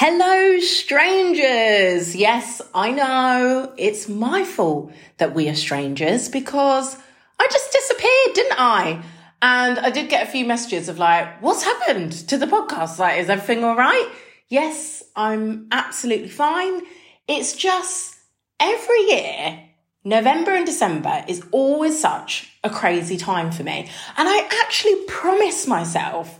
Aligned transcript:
Hello, 0.00 0.60
strangers. 0.60 2.14
Yes, 2.14 2.62
I 2.72 2.92
know 2.92 3.72
it's 3.76 4.08
my 4.08 4.44
fault 4.44 4.92
that 5.16 5.34
we 5.34 5.48
are 5.48 5.56
strangers 5.56 6.28
because 6.28 6.96
I 7.40 7.48
just 7.50 7.72
disappeared, 7.72 8.32
didn't 8.32 8.60
I? 8.60 9.02
And 9.42 9.76
I 9.80 9.90
did 9.90 10.08
get 10.08 10.28
a 10.28 10.30
few 10.30 10.44
messages 10.44 10.88
of 10.88 11.00
like, 11.00 11.42
what's 11.42 11.64
happened 11.64 12.12
to 12.28 12.38
the 12.38 12.46
podcast? 12.46 13.00
Like, 13.00 13.18
is 13.18 13.28
everything 13.28 13.64
all 13.64 13.74
right? 13.74 14.08
Yes, 14.46 15.02
I'm 15.16 15.66
absolutely 15.72 16.28
fine. 16.28 16.82
It's 17.26 17.54
just 17.54 18.14
every 18.60 19.00
year, 19.00 19.64
November 20.04 20.54
and 20.54 20.64
December 20.64 21.24
is 21.26 21.42
always 21.50 22.00
such 22.00 22.56
a 22.62 22.70
crazy 22.70 23.16
time 23.16 23.50
for 23.50 23.64
me. 23.64 23.88
And 24.16 24.28
I 24.28 24.48
actually 24.62 25.06
promise 25.08 25.66
myself 25.66 26.38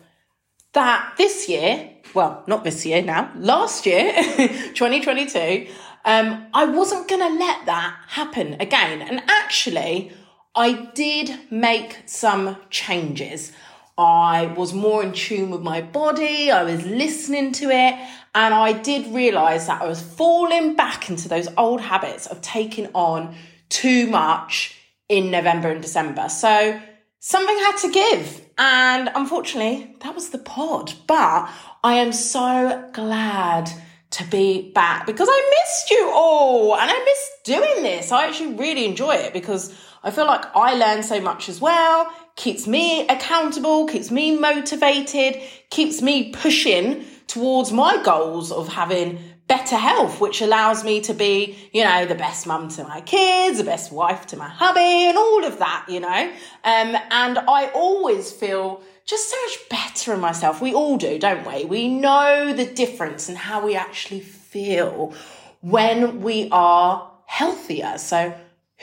that 0.78 1.14
this 1.18 1.48
year 1.48 1.98
well, 2.14 2.42
not 2.46 2.64
this 2.64 2.84
year 2.86 3.02
now, 3.02 3.30
last 3.36 3.86
year, 3.86 4.12
2022, 4.74 5.66
um, 6.04 6.46
I 6.54 6.64
wasn't 6.64 7.08
going 7.08 7.20
to 7.20 7.38
let 7.38 7.66
that 7.66 7.96
happen 8.08 8.56
again. 8.60 9.02
And 9.02 9.22
actually, 9.28 10.12
I 10.54 10.88
did 10.94 11.38
make 11.50 11.98
some 12.06 12.56
changes. 12.70 13.52
I 13.96 14.46
was 14.46 14.72
more 14.72 15.02
in 15.02 15.12
tune 15.12 15.50
with 15.50 15.62
my 15.62 15.80
body, 15.80 16.52
I 16.52 16.62
was 16.62 16.86
listening 16.86 17.52
to 17.54 17.70
it, 17.70 17.94
and 18.34 18.54
I 18.54 18.72
did 18.72 19.12
realize 19.12 19.66
that 19.66 19.82
I 19.82 19.86
was 19.86 20.00
falling 20.00 20.76
back 20.76 21.10
into 21.10 21.28
those 21.28 21.48
old 21.56 21.80
habits 21.80 22.26
of 22.28 22.40
taking 22.40 22.86
on 22.94 23.34
too 23.68 24.06
much 24.06 24.76
in 25.08 25.32
November 25.32 25.70
and 25.70 25.82
December. 25.82 26.28
So 26.28 26.80
something 27.20 27.56
had 27.56 27.76
to 27.78 27.92
give. 27.92 28.46
And 28.58 29.10
unfortunately, 29.14 29.94
that 30.00 30.14
was 30.14 30.30
the 30.30 30.38
pod. 30.38 30.92
But 31.06 31.48
I 31.84 31.94
am 31.94 32.12
so 32.12 32.90
glad 32.92 33.70
to 34.10 34.24
be 34.24 34.72
back 34.72 35.06
because 35.06 35.28
I 35.30 35.54
missed 35.60 35.90
you 35.90 36.10
all 36.14 36.74
and 36.76 36.90
I 36.90 37.04
miss 37.04 37.30
doing 37.44 37.82
this. 37.82 38.10
I 38.10 38.26
actually 38.26 38.54
really 38.54 38.86
enjoy 38.86 39.14
it 39.14 39.32
because 39.32 39.74
I 40.02 40.10
feel 40.10 40.26
like 40.26 40.44
I 40.56 40.74
learn 40.74 41.02
so 41.02 41.20
much 41.20 41.48
as 41.48 41.60
well, 41.60 42.10
keeps 42.36 42.66
me 42.66 43.06
accountable, 43.08 43.86
keeps 43.86 44.10
me 44.10 44.38
motivated, 44.38 45.40
keeps 45.70 46.00
me 46.00 46.30
pushing 46.30 47.04
towards 47.26 47.70
my 47.70 48.02
goals 48.02 48.50
of 48.50 48.68
having 48.68 49.18
better 49.48 49.76
health, 49.76 50.20
which 50.20 50.42
allows 50.42 50.84
me 50.84 51.00
to 51.00 51.14
be, 51.14 51.56
you 51.72 51.82
know, 51.82 52.04
the 52.04 52.14
best 52.14 52.46
mum 52.46 52.68
to 52.68 52.84
my 52.84 53.00
kids, 53.00 53.58
the 53.58 53.64
best 53.64 53.90
wife 53.90 54.26
to 54.28 54.36
my 54.36 54.48
hubby, 54.48 55.08
and 55.08 55.16
all 55.16 55.44
of 55.44 55.58
that, 55.58 55.86
you 55.88 56.00
know. 56.00 56.32
Um, 56.64 56.96
and 57.10 57.38
I 57.38 57.70
always 57.74 58.30
feel 58.30 58.82
just 59.06 59.30
so 59.30 59.36
much 59.46 59.68
better 59.70 60.12
in 60.12 60.20
myself. 60.20 60.60
We 60.60 60.74
all 60.74 60.98
do, 60.98 61.18
don't 61.18 61.46
we? 61.46 61.64
We 61.64 61.88
know 61.88 62.52
the 62.52 62.66
difference 62.66 63.30
in 63.30 63.36
how 63.36 63.64
we 63.64 63.74
actually 63.74 64.20
feel 64.20 65.14
when 65.60 66.20
we 66.20 66.50
are 66.52 67.10
healthier. 67.24 67.96
So 67.96 68.34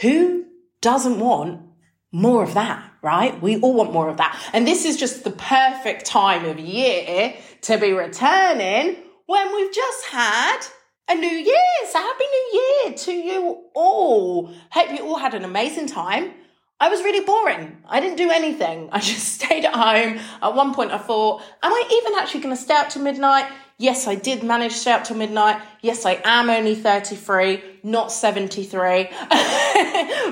who 0.01 0.45
doesn't 0.81 1.19
want 1.19 1.61
more 2.11 2.43
of 2.43 2.55
that, 2.55 2.91
right? 3.03 3.39
We 3.39 3.59
all 3.59 3.75
want 3.75 3.93
more 3.93 4.09
of 4.09 4.17
that. 4.17 4.41
And 4.51 4.67
this 4.67 4.83
is 4.83 4.97
just 4.97 5.23
the 5.23 5.31
perfect 5.31 6.05
time 6.05 6.45
of 6.45 6.59
year 6.59 7.35
to 7.61 7.77
be 7.77 7.93
returning 7.93 8.97
when 9.25 9.55
we've 9.55 9.73
just 9.73 10.05
had 10.05 10.61
a 11.09 11.15
new 11.15 11.27
year. 11.27 11.55
So 11.89 11.99
happy 11.99 12.23
new 12.23 12.61
year 12.61 12.93
to 12.93 13.11
you 13.11 13.63
all. 13.73 14.51
Hope 14.71 14.91
you 14.91 15.05
all 15.05 15.17
had 15.17 15.33
an 15.33 15.43
amazing 15.43 15.87
time. 15.87 16.33
I 16.79 16.89
was 16.89 17.01
really 17.01 17.25
boring. 17.25 17.77
I 17.87 18.01
didn't 18.01 18.17
do 18.17 18.29
anything. 18.29 18.89
I 18.91 18.99
just 18.99 19.27
stayed 19.33 19.65
at 19.65 19.73
home. 19.73 20.19
At 20.41 20.55
one 20.55 20.73
point 20.73 20.91
I 20.91 20.97
thought, 20.97 21.41
am 21.63 21.71
I 21.71 22.01
even 22.03 22.19
actually 22.19 22.41
going 22.41 22.55
to 22.55 22.61
stay 22.61 22.75
up 22.75 22.89
till 22.89 23.01
midnight? 23.01 23.45
Yes, 23.77 24.07
I 24.07 24.15
did 24.15 24.41
manage 24.41 24.71
to 24.71 24.79
stay 24.79 24.91
up 24.93 25.03
till 25.03 25.17
midnight. 25.17 25.61
Yes, 25.81 26.05
I 26.05 26.21
am 26.23 26.49
only 26.49 26.75
33, 26.75 27.61
not 27.83 28.09
73. 28.09 29.09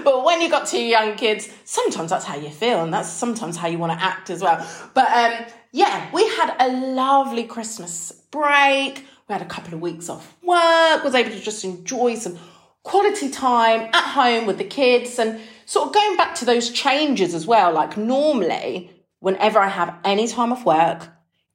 but 0.03 0.23
when 0.23 0.41
you've 0.41 0.51
got 0.51 0.65
two 0.65 0.81
young 0.81 1.15
kids, 1.17 1.49
sometimes 1.65 2.09
that's 2.09 2.23
how 2.23 2.37
you 2.37 2.49
feel 2.49 2.83
and 2.83 2.93
that's 2.93 3.09
sometimes 3.09 3.57
how 3.57 3.67
you 3.67 3.77
want 3.77 3.99
to 3.99 4.03
act 4.03 4.29
as 4.29 4.41
well. 4.41 4.65
But 4.93 5.11
um, 5.11 5.45
yeah, 5.73 6.09
we 6.13 6.25
had 6.29 6.55
a 6.57 6.71
lovely 6.71 7.43
Christmas 7.43 8.22
break. 8.33 9.05
We 9.29 9.33
had 9.33 9.41
a 9.41 9.45
couple 9.45 9.73
of 9.73 9.81
weeks 9.81 10.09
off 10.09 10.35
work, 10.43 11.03
was 11.03 11.15
able 11.15 11.29
to 11.29 11.39
just 11.39 11.63
enjoy 11.63 12.15
some 12.15 12.37
quality 12.81 13.29
time 13.29 13.89
at 13.93 14.11
home 14.11 14.45
with 14.45 14.57
the 14.57 14.65
kids 14.65 15.17
and 15.19 15.39
sort 15.65 15.87
of 15.87 15.93
going 15.93 16.17
back 16.17 16.35
to 16.35 16.45
those 16.45 16.69
changes 16.71 17.33
as 17.33 17.47
well. 17.47 17.71
Like 17.71 17.95
normally, 17.95 18.91
whenever 19.19 19.59
I 19.59 19.69
have 19.69 19.95
any 20.03 20.27
time 20.27 20.51
off 20.51 20.65
work, 20.65 21.07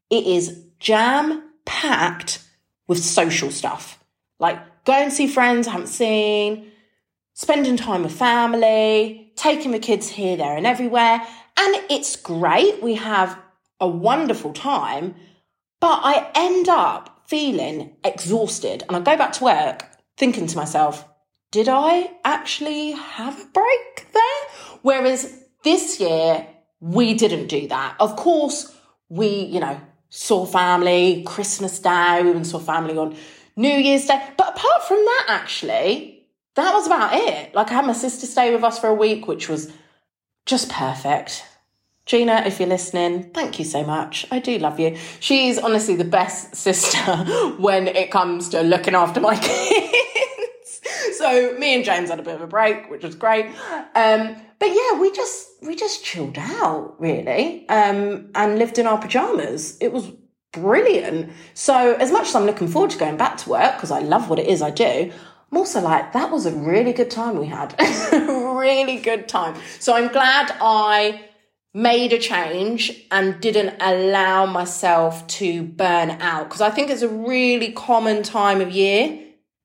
it 0.08 0.24
is 0.24 0.64
jam 0.78 1.42
packed 1.66 2.42
with 2.86 3.04
social 3.04 3.50
stuff. 3.50 4.02
Like 4.38 4.58
going 4.84 5.04
and 5.04 5.12
see 5.12 5.26
friends 5.26 5.66
I 5.66 5.72
haven't 5.72 5.88
seen, 5.88 6.70
spending 7.34 7.76
time 7.76 8.04
with 8.04 8.12
family, 8.12 9.32
taking 9.36 9.72
the 9.72 9.78
kids 9.78 10.08
here, 10.08 10.36
there, 10.36 10.56
and 10.56 10.66
everywhere. 10.66 11.20
And 11.58 11.76
it's 11.90 12.16
great. 12.16 12.82
We 12.82 12.94
have 12.94 13.38
a 13.80 13.88
wonderful 13.88 14.52
time, 14.52 15.14
but 15.80 16.00
I 16.02 16.30
end 16.34 16.68
up 16.68 17.22
feeling 17.26 17.96
exhausted 18.04 18.84
and 18.88 18.96
I 18.96 19.00
go 19.00 19.16
back 19.16 19.32
to 19.34 19.44
work 19.44 19.86
thinking 20.16 20.46
to 20.46 20.56
myself, 20.56 21.06
did 21.50 21.68
I 21.68 22.10
actually 22.24 22.92
have 22.92 23.40
a 23.40 23.46
break 23.46 24.12
there? 24.12 24.78
Whereas 24.82 25.44
this 25.64 26.00
year, 26.00 26.46
we 26.80 27.14
didn't 27.14 27.46
do 27.48 27.68
that. 27.68 27.96
Of 28.00 28.16
course, 28.16 28.74
we, 29.08 29.28
you 29.28 29.60
know, 29.60 29.80
saw 30.10 30.46
family 30.46 31.22
Christmas 31.26 31.78
Day, 31.78 32.20
we 32.22 32.30
even 32.30 32.44
saw 32.44 32.58
family 32.58 32.96
on 32.96 33.16
New 33.56 33.68
Year's 33.72 34.06
Day. 34.06 34.22
But 34.36 34.56
apart 34.56 34.84
from 34.84 34.98
that, 34.98 35.26
actually, 35.28 36.26
that 36.54 36.72
was 36.72 36.86
about 36.86 37.14
it. 37.14 37.54
Like, 37.54 37.70
I 37.70 37.74
had 37.74 37.86
my 37.86 37.92
sister 37.92 38.26
stay 38.26 38.52
with 38.54 38.64
us 38.64 38.78
for 38.78 38.88
a 38.88 38.94
week, 38.94 39.26
which 39.26 39.48
was 39.48 39.72
just 40.46 40.70
perfect. 40.70 41.44
Gina, 42.08 42.42
if 42.46 42.58
you're 42.58 42.70
listening, 42.70 43.24
thank 43.34 43.58
you 43.58 43.66
so 43.66 43.84
much. 43.84 44.26
I 44.30 44.38
do 44.38 44.58
love 44.58 44.80
you. 44.80 44.96
She's 45.20 45.58
honestly 45.58 45.94
the 45.94 46.04
best 46.04 46.56
sister 46.66 46.98
when 47.58 47.86
it 47.86 48.10
comes 48.10 48.48
to 48.48 48.62
looking 48.62 48.94
after 48.94 49.20
my 49.20 49.36
kids. 49.40 50.80
so 51.18 51.54
me 51.58 51.74
and 51.74 51.84
James 51.84 52.08
had 52.08 52.18
a 52.18 52.22
bit 52.22 52.34
of 52.34 52.40
a 52.40 52.46
break, 52.46 52.90
which 52.90 53.04
was 53.04 53.14
great. 53.14 53.44
Um, 53.94 54.36
but 54.58 54.70
yeah, 54.70 54.98
we 54.98 55.12
just 55.12 55.48
we 55.62 55.76
just 55.76 56.02
chilled 56.02 56.38
out 56.38 56.98
really, 56.98 57.68
um, 57.68 58.30
and 58.34 58.58
lived 58.58 58.78
in 58.78 58.86
our 58.86 58.98
pajamas. 58.98 59.76
It 59.78 59.92
was 59.92 60.10
brilliant. 60.52 61.30
So 61.52 61.92
as 61.96 62.10
much 62.10 62.28
as 62.28 62.34
I'm 62.34 62.46
looking 62.46 62.68
forward 62.68 62.90
to 62.92 62.98
going 62.98 63.18
back 63.18 63.36
to 63.38 63.50
work 63.50 63.76
because 63.76 63.90
I 63.90 63.98
love 63.98 64.30
what 64.30 64.38
it 64.38 64.46
is 64.46 64.62
I 64.62 64.70
do, 64.70 65.12
I'm 65.52 65.58
also 65.58 65.82
like 65.82 66.14
that 66.14 66.30
was 66.30 66.46
a 66.46 66.52
really 66.52 66.94
good 66.94 67.10
time 67.10 67.38
we 67.38 67.46
had, 67.46 67.74
really 68.12 68.96
good 68.96 69.28
time. 69.28 69.60
So 69.78 69.94
I'm 69.94 70.08
glad 70.08 70.56
I 70.58 71.27
made 71.74 72.12
a 72.12 72.18
change 72.18 73.04
and 73.10 73.40
didn't 73.40 73.76
allow 73.80 74.46
myself 74.46 75.26
to 75.26 75.62
burn 75.62 76.10
out 76.20 76.44
because 76.44 76.60
I 76.60 76.70
think 76.70 76.90
it's 76.90 77.02
a 77.02 77.08
really 77.08 77.72
common 77.72 78.22
time 78.22 78.60
of 78.60 78.70
year, 78.70 79.18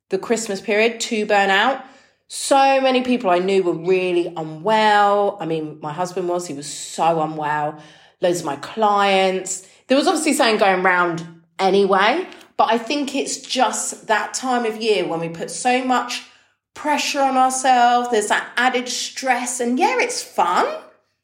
the 0.09 0.17
Christmas 0.17 0.61
period, 0.61 0.99
to 1.01 1.25
burn 1.25 1.49
out. 1.49 1.83
So 2.27 2.81
many 2.81 3.03
people 3.03 3.29
I 3.29 3.39
knew 3.39 3.63
were 3.63 3.73
really 3.73 4.27
unwell. 4.35 5.37
I 5.39 5.45
mean, 5.45 5.79
my 5.81 5.93
husband 5.93 6.27
was, 6.27 6.47
he 6.47 6.53
was 6.53 6.71
so 6.71 7.21
unwell. 7.21 7.79
Loads 8.21 8.39
of 8.39 8.45
my 8.45 8.55
clients. 8.57 9.67
There 9.87 9.97
was 9.97 10.07
obviously 10.07 10.33
something 10.33 10.57
going 10.57 10.83
around 10.83 11.43
anyway, 11.59 12.27
but 12.57 12.71
I 12.71 12.77
think 12.77 13.15
it's 13.15 13.37
just 13.37 14.07
that 14.07 14.33
time 14.33 14.65
of 14.65 14.81
year 14.81 15.07
when 15.07 15.19
we 15.19 15.29
put 15.29 15.51
so 15.51 15.83
much 15.83 16.23
pressure 16.73 17.21
on 17.21 17.37
ourselves. 17.37 18.09
There's 18.09 18.27
that 18.27 18.49
added 18.57 18.89
stress, 18.89 19.59
and 19.59 19.77
yeah, 19.77 19.97
it's 19.99 20.23
fun. 20.23 20.65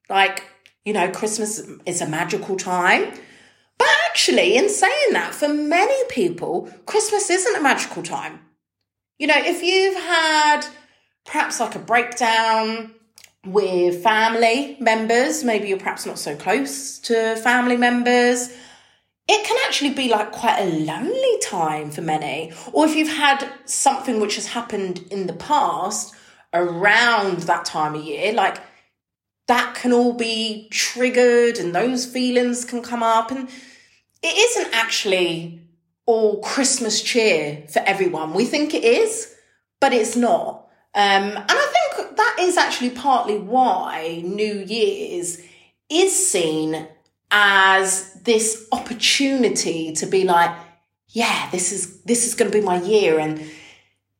Like, 0.09 0.43
you 0.89 0.93
know, 0.93 1.07
Christmas 1.11 1.61
is 1.85 2.01
a 2.01 2.07
magical 2.07 2.55
time. 2.55 3.13
But 3.77 3.87
actually, 4.07 4.57
in 4.57 4.69
saying 4.69 5.11
that, 5.11 5.35
for 5.35 5.47
many 5.47 6.03
people, 6.09 6.67
Christmas 6.87 7.29
isn't 7.29 7.55
a 7.55 7.61
magical 7.61 8.01
time. 8.01 8.39
You 9.19 9.27
know, 9.27 9.37
if 9.37 9.61
you've 9.61 9.93
had 9.93 10.61
perhaps 11.27 11.59
like 11.59 11.75
a 11.75 11.79
breakdown 11.79 12.95
with 13.45 14.01
family 14.01 14.77
members, 14.79 15.43
maybe 15.43 15.67
you're 15.67 15.77
perhaps 15.77 16.07
not 16.07 16.17
so 16.17 16.35
close 16.35 16.97
to 17.01 17.35
family 17.35 17.77
members, 17.77 18.49
it 19.27 19.45
can 19.45 19.57
actually 19.67 19.93
be 19.93 20.09
like 20.09 20.31
quite 20.31 20.59
a 20.59 20.65
lonely 20.65 21.37
time 21.43 21.91
for 21.91 22.01
many. 22.01 22.51
Or 22.73 22.87
if 22.87 22.95
you've 22.95 23.15
had 23.15 23.47
something 23.65 24.19
which 24.19 24.37
has 24.37 24.47
happened 24.47 25.05
in 25.11 25.27
the 25.27 25.33
past 25.33 26.15
around 26.51 27.41
that 27.41 27.65
time 27.65 27.93
of 27.93 28.03
year, 28.03 28.33
like 28.33 28.59
that 29.49 29.73
can 29.73 29.91
all 29.91 30.13
be 30.13 30.67
triggered 30.69 31.57
and 31.57 31.73
those 31.73 32.05
feelings 32.05 32.63
can 32.63 32.83
come 32.83 33.01
up. 33.01 33.31
And 33.31 33.49
it 34.21 34.37
isn't 34.37 34.75
actually 34.75 35.61
all 36.05 36.39
Christmas 36.41 37.01
cheer 37.01 37.65
for 37.67 37.79
everyone. 37.79 38.35
We 38.35 38.45
think 38.45 38.75
it 38.75 38.83
is, 38.83 39.35
but 39.79 39.91
it's 39.91 40.15
not. 40.15 40.67
Um, 40.93 41.23
and 41.23 41.45
I 41.49 41.89
think 41.95 42.15
that 42.15 42.35
is 42.41 42.57
actually 42.57 42.91
partly 42.91 43.39
why 43.39 44.21
New 44.23 44.63
Year's 44.67 45.41
is 45.89 46.29
seen 46.31 46.87
as 47.31 48.13
this 48.21 48.67
opportunity 48.71 49.93
to 49.93 50.05
be 50.05 50.25
like, 50.25 50.55
yeah, 51.07 51.49
this 51.49 51.71
is 51.71 52.03
this 52.03 52.27
is 52.27 52.35
going 52.35 52.51
to 52.51 52.55
be 52.55 52.63
my 52.63 52.79
year, 52.81 53.17
and 53.17 53.39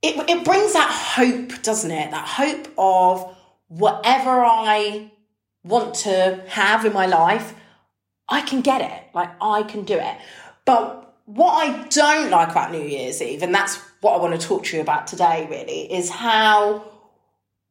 it 0.01 0.29
it 0.29 0.43
brings 0.43 0.73
that 0.73 0.89
hope, 0.91 1.61
doesn't 1.61 1.91
it? 1.91 2.09
That 2.09 2.27
hope 2.27 2.67
of 2.79 3.35
whatever 3.67 4.43
I 4.43 5.11
want 5.63 5.95
to 5.95 6.44
have 6.47 6.85
in 6.85 6.94
my 6.94 7.06
life, 7.06 7.53
I 8.27 8.41
can 8.41 8.61
get 8.61 8.81
it. 8.81 9.13
Like 9.13 9.31
I 9.41 9.63
can 9.63 9.83
do 9.83 9.95
it. 9.95 10.17
But 10.65 11.15
what 11.25 11.51
I 11.51 11.88
don't 11.88 12.29
like 12.29 12.50
about 12.50 12.71
New 12.71 12.81
Year's 12.81 13.21
Eve, 13.21 13.44
and 13.44 13.53
that's 13.53 13.77
what 14.01 14.13
I 14.13 14.17
want 14.17 14.39
to 14.39 14.47
talk 14.47 14.65
to 14.65 14.77
you 14.77 14.81
about 14.81 15.07
today, 15.07 15.47
really, 15.50 15.91
is 15.94 16.09
how 16.09 16.85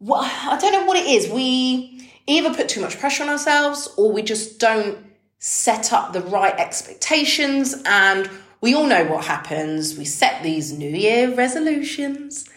well, 0.00 0.22
I 0.22 0.56
don't 0.60 0.72
know 0.72 0.84
what 0.84 0.96
it 0.96 1.06
is. 1.06 1.28
We 1.28 2.08
either 2.26 2.54
put 2.54 2.68
too 2.68 2.80
much 2.80 2.98
pressure 2.98 3.24
on 3.24 3.28
ourselves 3.28 3.92
or 3.96 4.12
we 4.12 4.22
just 4.22 4.60
don't 4.60 4.98
set 5.40 5.92
up 5.92 6.12
the 6.12 6.20
right 6.20 6.54
expectations 6.54 7.74
and 7.84 8.30
we 8.60 8.74
all 8.74 8.86
know 8.86 9.04
what 9.04 9.24
happens. 9.24 9.96
We 9.96 10.04
set 10.04 10.42
these 10.42 10.72
New 10.72 10.90
Year 10.90 11.34
resolutions. 11.34 12.48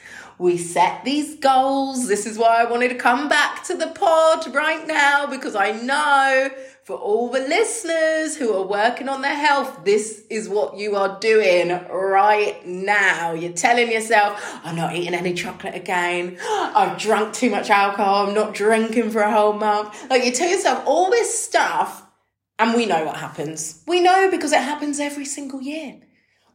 We 0.42 0.58
set 0.58 1.06
these 1.06 1.36
goals. 1.36 2.08
This 2.08 2.26
is 2.26 2.36
why 2.36 2.64
I 2.64 2.64
wanted 2.64 2.88
to 2.88 2.96
come 2.96 3.30
back 3.30 3.64
to 3.66 3.78
the 3.78 3.90
pod 3.90 4.52
right 4.56 4.88
now 4.88 5.28
because 5.28 5.56
I 5.56 5.70
know 5.70 6.50
for 6.84 6.96
all 6.96 7.30
the 7.30 7.42
listeners 7.42 8.38
who 8.38 8.52
are 8.52 8.66
working 8.66 9.08
on 9.08 9.22
their 9.22 9.36
health, 9.36 9.86
this 9.86 10.24
is 10.32 10.50
what 10.50 10.80
you 10.80 10.96
are 10.96 11.20
doing 11.20 11.70
right 11.92 12.58
now. 12.66 13.34
You're 13.34 13.54
telling 13.54 13.92
yourself, 13.92 14.60
I'm 14.64 14.76
not 14.76 14.96
eating 14.96 15.14
any 15.14 15.36
chocolate 15.36 15.76
again. 15.76 16.40
I've 16.44 16.98
drunk 16.98 17.36
too 17.36 17.52
much 17.52 17.70
alcohol. 17.70 18.26
I'm 18.26 18.34
not 18.34 18.56
drinking 18.56 19.12
for 19.12 19.22
a 19.22 19.32
whole 19.32 19.54
month. 19.54 20.10
Like 20.10 20.26
you 20.26 20.32
tell 20.32 20.50
yourself 20.50 20.84
all 20.88 21.12
this 21.12 21.38
stuff 21.38 22.04
and 22.58 22.74
we 22.74 22.88
know 22.88 23.06
what 23.06 23.18
happens. 23.18 23.84
We 23.86 24.02
know 24.02 24.32
because 24.32 24.54
it 24.54 24.64
happens 24.64 25.00
every 25.00 25.26
single 25.26 25.62
year. 25.62 26.00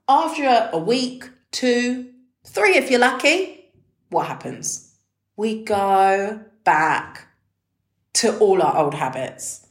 After 0.09 0.71
a 0.73 0.79
week, 0.79 1.31
two, 1.53 2.11
three, 2.45 2.77
if 2.77 2.91
you're 2.91 2.99
lucky, 2.99 3.63
what 4.11 4.27
happens? 4.27 4.95
We 5.37 5.65
go 5.65 6.41
back 6.65 7.29
to 8.15 8.39
all 8.39 8.63
our 8.63 8.85
old 8.85 8.95
habits. 8.95 9.67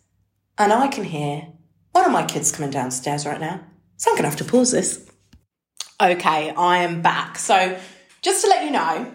And 0.58 0.72
I 0.72 0.88
can 0.88 1.04
hear 1.04 1.48
one 1.92 2.06
of 2.06 2.12
my 2.12 2.26
kids 2.26 2.52
coming 2.52 2.72
downstairs 2.72 3.26
right 3.26 3.40
now. 3.40 3.62
So 3.98 4.12
I'm 4.12 4.16
going 4.16 4.24
to 4.24 4.30
have 4.30 4.38
to 4.40 4.46
pause 4.46 4.72
this. 4.72 5.10
Okay, 6.02 6.50
I 6.52 6.80
am 6.80 7.02
back. 7.02 7.38
So 7.38 7.80
just 8.22 8.44
to 8.44 8.50
let 8.50 8.66
you 8.66 8.72
know, 8.72 9.12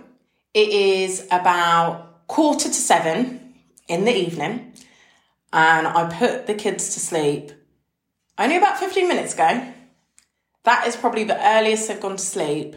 it 0.55 0.69
is 0.69 1.27
about 1.31 2.27
quarter 2.27 2.69
to 2.69 2.75
seven 2.75 3.55
in 3.89 4.05
the 4.05 4.15
evening 4.15 4.73
and 5.53 5.87
I 5.87 6.09
put 6.13 6.47
the 6.47 6.55
kids 6.55 6.95
to 6.95 7.01
sleep 7.01 7.53
only 8.39 8.57
about 8.57 8.79
15 8.79 9.09
minutes 9.09 9.35
ago. 9.35 9.73
That 10.65 10.87
is 10.87 10.97
probably 10.97 11.25
the 11.25 11.39
earliest 11.45 11.89
they've 11.89 12.01
gone 12.01 12.17
to 12.17 12.23
sleep 12.23 12.77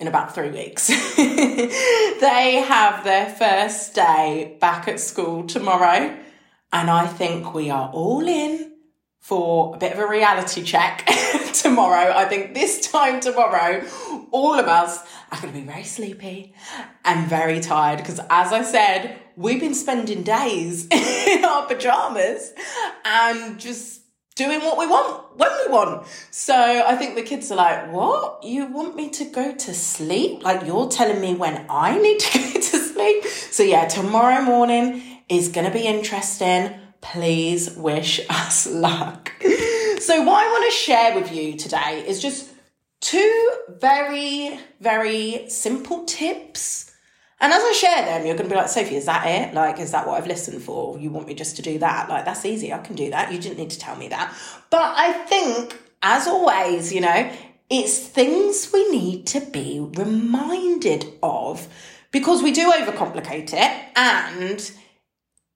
in 0.00 0.06
about 0.06 0.34
three 0.34 0.50
weeks. 0.50 0.86
they 1.16 2.64
have 2.66 3.04
their 3.04 3.28
first 3.30 3.94
day 3.94 4.56
back 4.60 4.88
at 4.88 5.00
school 5.00 5.44
tomorrow, 5.46 6.16
and 6.72 6.90
I 6.90 7.06
think 7.06 7.54
we 7.54 7.70
are 7.70 7.90
all 7.90 8.26
in 8.26 8.72
for 9.20 9.74
a 9.74 9.78
bit 9.78 9.92
of 9.92 9.98
a 9.98 10.08
reality 10.08 10.62
check 10.62 11.04
tomorrow. 11.52 12.12
I 12.14 12.24
think 12.26 12.54
this 12.54 12.90
time 12.90 13.20
tomorrow, 13.20 13.84
all 14.30 14.54
of 14.54 14.66
us 14.66 15.00
are 15.30 15.40
going 15.40 15.52
to 15.52 15.60
be 15.60 15.66
very 15.66 15.84
sleepy 15.84 16.54
and 17.04 17.28
very 17.28 17.60
tired 17.60 17.98
because, 17.98 18.20
as 18.30 18.52
I 18.52 18.62
said, 18.62 19.18
we've 19.36 19.60
been 19.60 19.74
spending 19.74 20.22
days 20.22 20.86
in 20.90 21.44
our 21.44 21.66
pajamas 21.66 22.52
and 23.04 23.58
just 23.58 24.02
doing 24.38 24.60
what 24.60 24.78
we 24.78 24.86
want 24.86 25.36
when 25.36 25.50
we 25.50 25.72
want. 25.72 26.06
So 26.30 26.54
I 26.54 26.94
think 26.94 27.16
the 27.16 27.22
kids 27.22 27.50
are 27.50 27.56
like, 27.56 27.92
What? 27.92 28.44
You 28.44 28.66
want 28.66 28.94
me 28.94 29.10
to 29.10 29.24
go 29.24 29.52
to 29.54 29.74
sleep? 29.74 30.44
Like 30.44 30.64
you're 30.64 30.88
telling 30.88 31.20
me 31.20 31.34
when 31.34 31.66
I 31.68 31.98
need 31.98 32.20
to 32.20 32.38
go 32.54 32.60
to 32.60 32.78
sleep? 32.78 33.24
So, 33.50 33.64
yeah, 33.64 33.86
tomorrow 33.88 34.42
morning 34.42 35.02
is 35.28 35.48
going 35.48 35.66
to 35.66 35.72
be 35.72 35.86
interesting. 35.86 36.72
Please 37.00 37.76
wish 37.76 38.20
us 38.30 38.66
luck. 38.68 39.32
So, 39.40 40.22
what 40.22 40.44
I 40.44 40.48
want 40.52 40.72
to 40.72 40.78
share 40.78 41.14
with 41.14 41.32
you 41.32 41.56
today 41.56 42.04
is 42.06 42.22
just 42.22 42.48
two 43.00 43.52
very, 43.68 44.58
very 44.80 45.48
simple 45.48 46.04
tips 46.04 46.87
and 47.40 47.52
as 47.52 47.62
I 47.62 47.72
share 47.72 48.04
them, 48.04 48.26
you're 48.26 48.36
going 48.36 48.48
to 48.48 48.54
be 48.54 48.60
like, 48.60 48.68
Sophie, 48.68 48.96
is 48.96 49.06
that 49.06 49.24
it? 49.26 49.54
Like, 49.54 49.78
is 49.78 49.92
that 49.92 50.06
what 50.06 50.20
I've 50.20 50.26
listened 50.26 50.60
for? 50.62 50.98
You 50.98 51.10
want 51.10 51.28
me 51.28 51.34
just 51.34 51.56
to 51.56 51.62
do 51.62 51.78
that? 51.78 52.08
Like, 52.08 52.24
that's 52.24 52.44
easy. 52.44 52.72
I 52.72 52.78
can 52.78 52.96
do 52.96 53.10
that. 53.10 53.32
You 53.32 53.38
didn't 53.38 53.58
need 53.58 53.70
to 53.70 53.78
tell 53.78 53.94
me 53.94 54.08
that. 54.08 54.34
But 54.70 54.94
I 54.96 55.12
think, 55.12 55.78
as 56.02 56.26
always, 56.26 56.92
you 56.92 57.00
know, 57.00 57.32
it's 57.70 57.98
things 57.98 58.70
we 58.72 58.90
need 58.90 59.26
to 59.28 59.40
be 59.40 59.78
reminded 59.94 61.06
of 61.22 61.68
because 62.10 62.42
we 62.42 62.50
do 62.50 62.72
overcomplicate 62.72 63.52
it. 63.52 63.88
And 63.94 64.70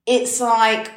it's 0.06 0.40
like, 0.40 0.92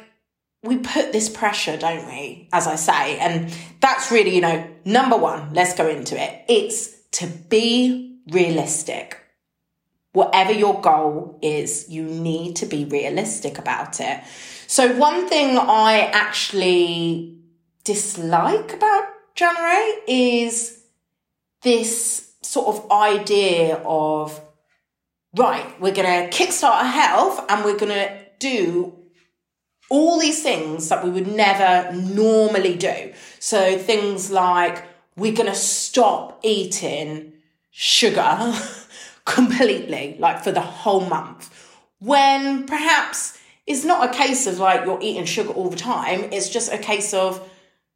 we 0.62 0.78
put 0.78 1.12
this 1.12 1.28
pressure, 1.28 1.76
don't 1.76 2.06
we? 2.06 2.48
As 2.52 2.68
I 2.68 2.76
say. 2.76 3.18
And 3.18 3.52
that's 3.80 4.12
really, 4.12 4.34
you 4.34 4.40
know, 4.40 4.68
number 4.84 5.16
one, 5.16 5.52
let's 5.52 5.74
go 5.74 5.88
into 5.88 6.20
it. 6.20 6.44
It's 6.48 6.94
to 7.12 7.26
be 7.26 8.20
realistic 8.30 9.18
whatever 10.16 10.50
your 10.50 10.80
goal 10.80 11.38
is, 11.42 11.90
you 11.90 12.02
need 12.02 12.56
to 12.56 12.64
be 12.64 12.86
realistic 12.86 13.58
about 13.58 14.00
it. 14.00 14.22
So, 14.66 14.96
one 14.96 15.28
thing 15.28 15.58
I 15.58 16.10
actually 16.10 17.36
dislike 17.84 18.72
about 18.72 19.04
January 19.34 19.92
is 20.08 20.82
this 21.60 22.32
sort 22.42 22.68
of 22.74 22.90
idea 22.90 23.76
of, 23.84 24.40
right, 25.36 25.78
we're 25.82 25.92
going 25.92 26.30
to 26.30 26.34
kickstart 26.34 26.70
our 26.70 26.84
health 26.84 27.44
and 27.50 27.62
we're 27.62 27.76
going 27.76 27.92
to 27.92 28.18
do 28.38 28.96
all 29.90 30.18
these 30.18 30.42
things 30.42 30.88
that 30.88 31.04
we 31.04 31.10
would 31.10 31.28
never 31.28 31.92
normally 31.92 32.74
do. 32.74 33.12
So, 33.38 33.76
things 33.76 34.30
like 34.30 34.82
we're 35.14 35.36
going 35.36 35.52
to 35.52 35.54
stop 35.54 36.40
eating 36.42 37.34
sugar. 37.70 38.54
completely, 39.26 40.16
like 40.18 40.42
for 40.42 40.52
the 40.52 40.62
whole 40.62 41.04
month. 41.04 41.52
When 41.98 42.66
perhaps 42.66 43.38
it's 43.66 43.84
not 43.84 44.08
a 44.08 44.16
case 44.16 44.46
of 44.46 44.58
like 44.58 44.86
you're 44.86 45.02
eating 45.02 45.26
sugar 45.26 45.50
all 45.50 45.68
the 45.68 45.76
time, 45.76 46.30
it's 46.32 46.48
just 46.48 46.72
a 46.72 46.78
case 46.78 47.12
of 47.12 47.46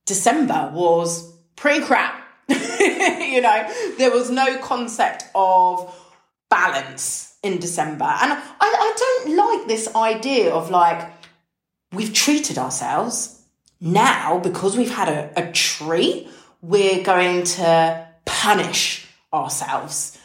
December 0.05 0.71
was 0.75 1.33
pre 1.57 1.81
crap. 1.81 2.23
you 2.49 3.41
know, 3.41 3.73
there 3.97 4.11
was 4.11 4.31
no 4.31 4.59
concept 4.59 5.25
of 5.35 5.97
balance 6.51 7.37
in 7.43 7.59
December. 7.59 8.05
And 8.05 8.33
I, 8.33 8.41
I 8.61 9.23
don't 9.25 9.37
like 9.37 9.69
this 9.69 9.95
idea 9.95 10.53
of 10.53 10.71
like, 10.71 11.11
we've 11.93 12.13
treated 12.13 12.59
ourselves. 12.59 13.41
Now, 13.81 14.39
because 14.41 14.77
we've 14.77 14.95
had 14.95 15.09
a, 15.09 15.49
a 15.49 15.53
treat, 15.53 16.29
we're 16.61 17.03
going 17.03 17.45
to 17.45 18.09
punish 18.27 19.07
ourselves. 19.33 20.19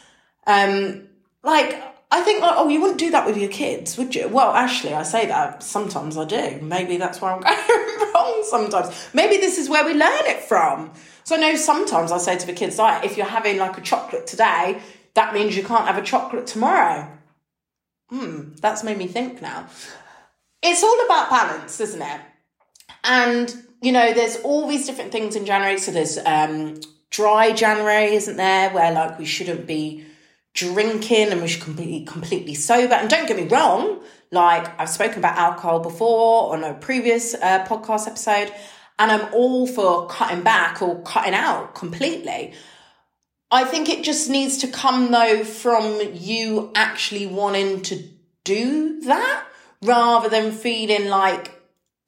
Um, 0.46 1.08
like, 1.42 1.82
I 2.10 2.20
think, 2.20 2.40
like, 2.40 2.54
oh, 2.56 2.68
you 2.68 2.80
wouldn't 2.80 2.98
do 2.98 3.10
that 3.10 3.26
with 3.26 3.36
your 3.36 3.50
kids, 3.50 3.96
would 3.98 4.14
you? 4.14 4.28
Well, 4.28 4.52
actually, 4.52 4.94
I 4.94 5.02
say 5.02 5.26
that 5.26 5.62
sometimes 5.62 6.16
I 6.16 6.24
do. 6.24 6.60
Maybe 6.62 6.96
that's 6.96 7.20
where 7.20 7.32
I'm 7.32 7.40
going 7.42 8.12
wrong 8.14 8.44
sometimes. 8.48 9.08
Maybe 9.12 9.38
this 9.38 9.58
is 9.58 9.68
where 9.68 9.84
we 9.84 9.92
learn 9.92 10.26
it 10.26 10.42
from. 10.42 10.92
So 11.24 11.36
I 11.36 11.40
know 11.40 11.56
sometimes 11.56 12.12
I 12.12 12.18
say 12.18 12.38
to 12.38 12.46
the 12.46 12.52
kids, 12.52 12.78
like, 12.78 13.04
if 13.04 13.16
you're 13.16 13.26
having 13.26 13.58
like 13.58 13.76
a 13.76 13.80
chocolate 13.80 14.26
today, 14.26 14.80
that 15.14 15.34
means 15.34 15.56
you 15.56 15.64
can't 15.64 15.86
have 15.86 15.98
a 15.98 16.02
chocolate 16.02 16.46
tomorrow. 16.46 17.10
Hmm, 18.10 18.52
that's 18.60 18.84
made 18.84 18.98
me 18.98 19.08
think 19.08 19.42
now. 19.42 19.66
It's 20.62 20.84
all 20.84 21.04
about 21.06 21.30
balance, 21.30 21.80
isn't 21.80 22.02
it? 22.02 22.20
And, 23.02 23.54
you 23.82 23.92
know, 23.92 24.12
there's 24.12 24.36
all 24.36 24.68
these 24.68 24.86
different 24.86 25.12
things 25.12 25.34
in 25.34 25.44
January. 25.44 25.78
So 25.78 25.90
there's 25.90 26.18
um, 26.18 26.80
dry 27.10 27.52
January, 27.52 28.14
isn't 28.14 28.36
there? 28.36 28.70
Where 28.70 28.92
like 28.92 29.18
we 29.18 29.24
shouldn't 29.24 29.66
be 29.66 30.04
drinking 30.56 31.28
and 31.28 31.40
we 31.40 31.46
should 31.46 31.76
be 31.76 32.04
completely 32.04 32.54
sober. 32.54 32.94
And 32.94 33.08
don't 33.08 33.28
get 33.28 33.36
me 33.36 33.46
wrong, 33.46 34.00
like 34.32 34.68
I've 34.80 34.88
spoken 34.88 35.18
about 35.18 35.38
alcohol 35.38 35.80
before 35.80 36.52
on 36.52 36.64
a 36.64 36.74
previous 36.74 37.34
uh, 37.34 37.64
podcast 37.66 38.08
episode, 38.08 38.52
and 38.98 39.12
I'm 39.12 39.32
all 39.32 39.66
for 39.66 40.08
cutting 40.08 40.42
back 40.42 40.82
or 40.82 41.00
cutting 41.02 41.34
out 41.34 41.74
completely. 41.74 42.54
I 43.50 43.64
think 43.64 43.88
it 43.88 44.02
just 44.02 44.28
needs 44.28 44.58
to 44.58 44.68
come 44.68 45.12
though 45.12 45.44
from 45.44 46.00
you 46.14 46.72
actually 46.74 47.26
wanting 47.26 47.82
to 47.82 48.02
do 48.42 49.00
that 49.02 49.46
rather 49.82 50.28
than 50.28 50.50
feeling 50.50 51.08
like 51.08 51.52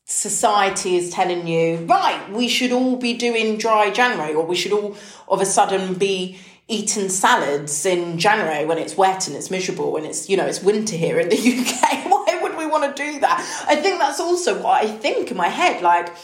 society 0.05 0.97
is 0.97 1.11
telling 1.11 1.47
you, 1.47 1.77
right, 1.85 2.33
we 2.33 2.49
should 2.49 2.73
all 2.73 2.97
be 2.97 3.13
doing 3.13 3.59
dry 3.59 3.91
January 3.91 4.35
or 4.35 4.45
we 4.47 4.57
should 4.57 4.73
all 4.73 4.97
of 5.29 5.41
a 5.41 5.47
sudden 5.47 5.95
be 5.95 6.39
eating 6.69 7.09
salads 7.09 7.87
in 7.87 8.19
January 8.19 8.67
when 8.67 8.79
it's 8.79 8.97
wet 8.97 9.27
and 9.27 9.35
it's 9.35 9.51
miserable 9.51 9.97
and 9.97 10.05
it's, 10.05 10.29
you 10.29 10.37
know, 10.37 10.45
it's 10.45 10.63
winter 10.63 10.97
here 10.97 11.19
in 11.19 11.31
the 11.31 11.37
UK. 11.37 12.11
Why 12.11 12.39
would 12.43 12.57
we 12.59 12.67
want 12.67 12.95
to 12.95 13.03
do 13.03 13.21
that? 13.21 13.65
I 13.67 13.77
think 13.77 13.99
that's 13.99 14.21
also 14.21 14.63
what 14.63 14.85
I 14.85 14.87
think 14.87 15.31
in 15.31 15.37
my 15.37 15.49
head. 15.49 15.83
Like, 15.83 16.15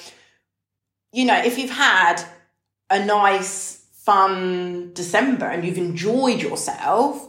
you 1.13 1.25
know, 1.25 1.37
if 1.39 1.59
you've 1.59 1.71
had 1.71 2.23
a 2.91 3.05
nice 3.05 3.87
fun 3.93 4.93
December 4.93 5.47
and 5.47 5.65
you've 5.65 5.79
enjoyed 5.79 6.43
yourself, 6.43 7.27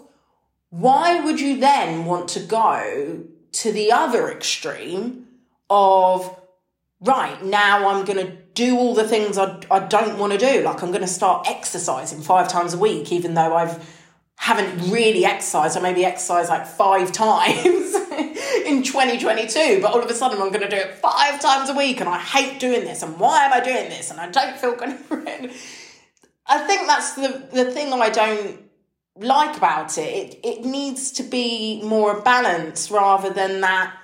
why 0.70 1.22
would 1.22 1.40
you 1.40 1.58
then 1.58 2.04
want 2.04 2.28
to 2.30 2.42
go 2.42 3.24
to 3.54 3.72
the 3.72 3.94
other 3.94 4.30
extreme 4.30 5.28
of, 5.70 6.38
right, 7.00 7.42
now 7.46 7.88
I'm 7.88 8.06
to 8.06 8.38
do 8.56 8.78
all 8.78 8.96
the 8.96 9.08
things 9.08 9.38
I, 9.38 9.62
I 9.70 9.80
don't 9.80 10.18
want 10.18 10.34
to 10.34 10.40
do? 10.40 10.64
Like 10.64 10.82
I'm 10.82 10.90
going 10.90 11.02
to 11.02 11.08
start 11.08 11.48
exercising 11.48 12.22
five 12.22 12.48
times 12.48 12.74
a 12.74 12.80
week, 12.80 13.12
even 13.12 13.36
though 13.36 13.56
I've 13.56 14.04
haven't 14.38 14.92
really 14.92 15.26
exercised. 15.26 15.78
I 15.78 15.82
maybe 15.82 16.04
exercise 16.04 16.50
like 16.50 16.66
five 16.66 17.12
times 17.12 17.94
in 18.66 18.84
2022, 18.84 19.80
but 19.82 19.92
all 19.92 20.02
of 20.02 20.10
a 20.10 20.14
sudden 20.14 20.42
I'm 20.42 20.50
going 20.50 20.62
to 20.62 20.70
do 20.70 20.76
it 20.76 20.96
five 20.96 21.40
times 21.40 21.70
a 21.70 21.76
week 21.76 22.00
and 22.00 22.10
I 22.10 22.18
hate 22.18 22.60
doing 22.60 22.82
this. 22.82 23.04
And 23.04 23.20
why 23.20 23.46
am 23.46 23.54
I 23.54 23.60
doing 23.60 23.90
this? 23.90 24.10
And 24.12 24.20
I 24.20 24.30
don't 24.30 24.58
feel 24.58 24.76
good. 24.76 24.90
I 26.48 26.60
think 26.68 26.88
that's 26.88 27.14
the, 27.14 27.48
the 27.52 27.72
thing 27.72 27.92
I 27.94 28.10
don't 28.10 28.62
like 29.18 29.58
about 29.58 29.98
it. 29.98 30.02
It 30.04 30.40
it 30.44 30.66
needs 30.66 31.12
to 31.14 31.24
be 31.24 31.82
more 31.84 32.22
balanced 32.22 32.92
rather 32.92 33.30
than 33.30 33.62
that 33.62 33.96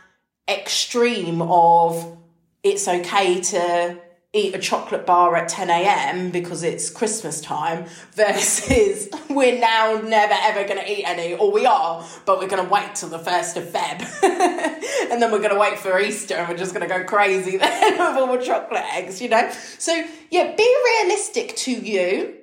extreme 0.47 1.41
of 1.41 2.17
it's 2.63 2.87
okay 2.87 3.41
to 3.41 3.99
eat 4.33 4.55
a 4.55 4.59
chocolate 4.59 5.05
bar 5.05 5.35
at 5.35 5.49
10 5.49 5.69
a.m. 5.69 6.31
because 6.31 6.63
it's 6.63 6.89
Christmas 6.89 7.41
time 7.41 7.85
versus 8.13 9.09
we're 9.29 9.59
now 9.59 9.99
never 10.01 10.33
ever 10.33 10.65
going 10.65 10.79
to 10.79 10.89
eat 10.89 11.03
any, 11.05 11.33
or 11.33 11.51
we 11.51 11.65
are, 11.65 12.05
but 12.25 12.39
we're 12.39 12.47
going 12.47 12.63
to 12.63 12.69
wait 12.71 12.95
till 12.95 13.09
the 13.09 13.19
1st 13.19 13.57
of 13.57 13.63
Feb. 13.65 14.23
and 15.11 15.21
then 15.21 15.31
we're 15.33 15.39
going 15.39 15.53
to 15.53 15.59
wait 15.59 15.77
for 15.77 15.99
Easter 15.99 16.35
and 16.35 16.47
we're 16.47 16.57
just 16.57 16.73
going 16.73 16.87
to 16.87 16.93
go 16.93 17.03
crazy 17.03 17.57
then 17.57 17.91
with 17.91 18.17
all 18.17 18.37
the 18.37 18.43
chocolate 18.43 18.85
eggs, 18.93 19.21
you 19.21 19.27
know? 19.27 19.51
So, 19.77 19.91
yeah, 20.29 20.55
be 20.55 20.77
realistic 20.85 21.55
to 21.57 21.71
you. 21.71 22.35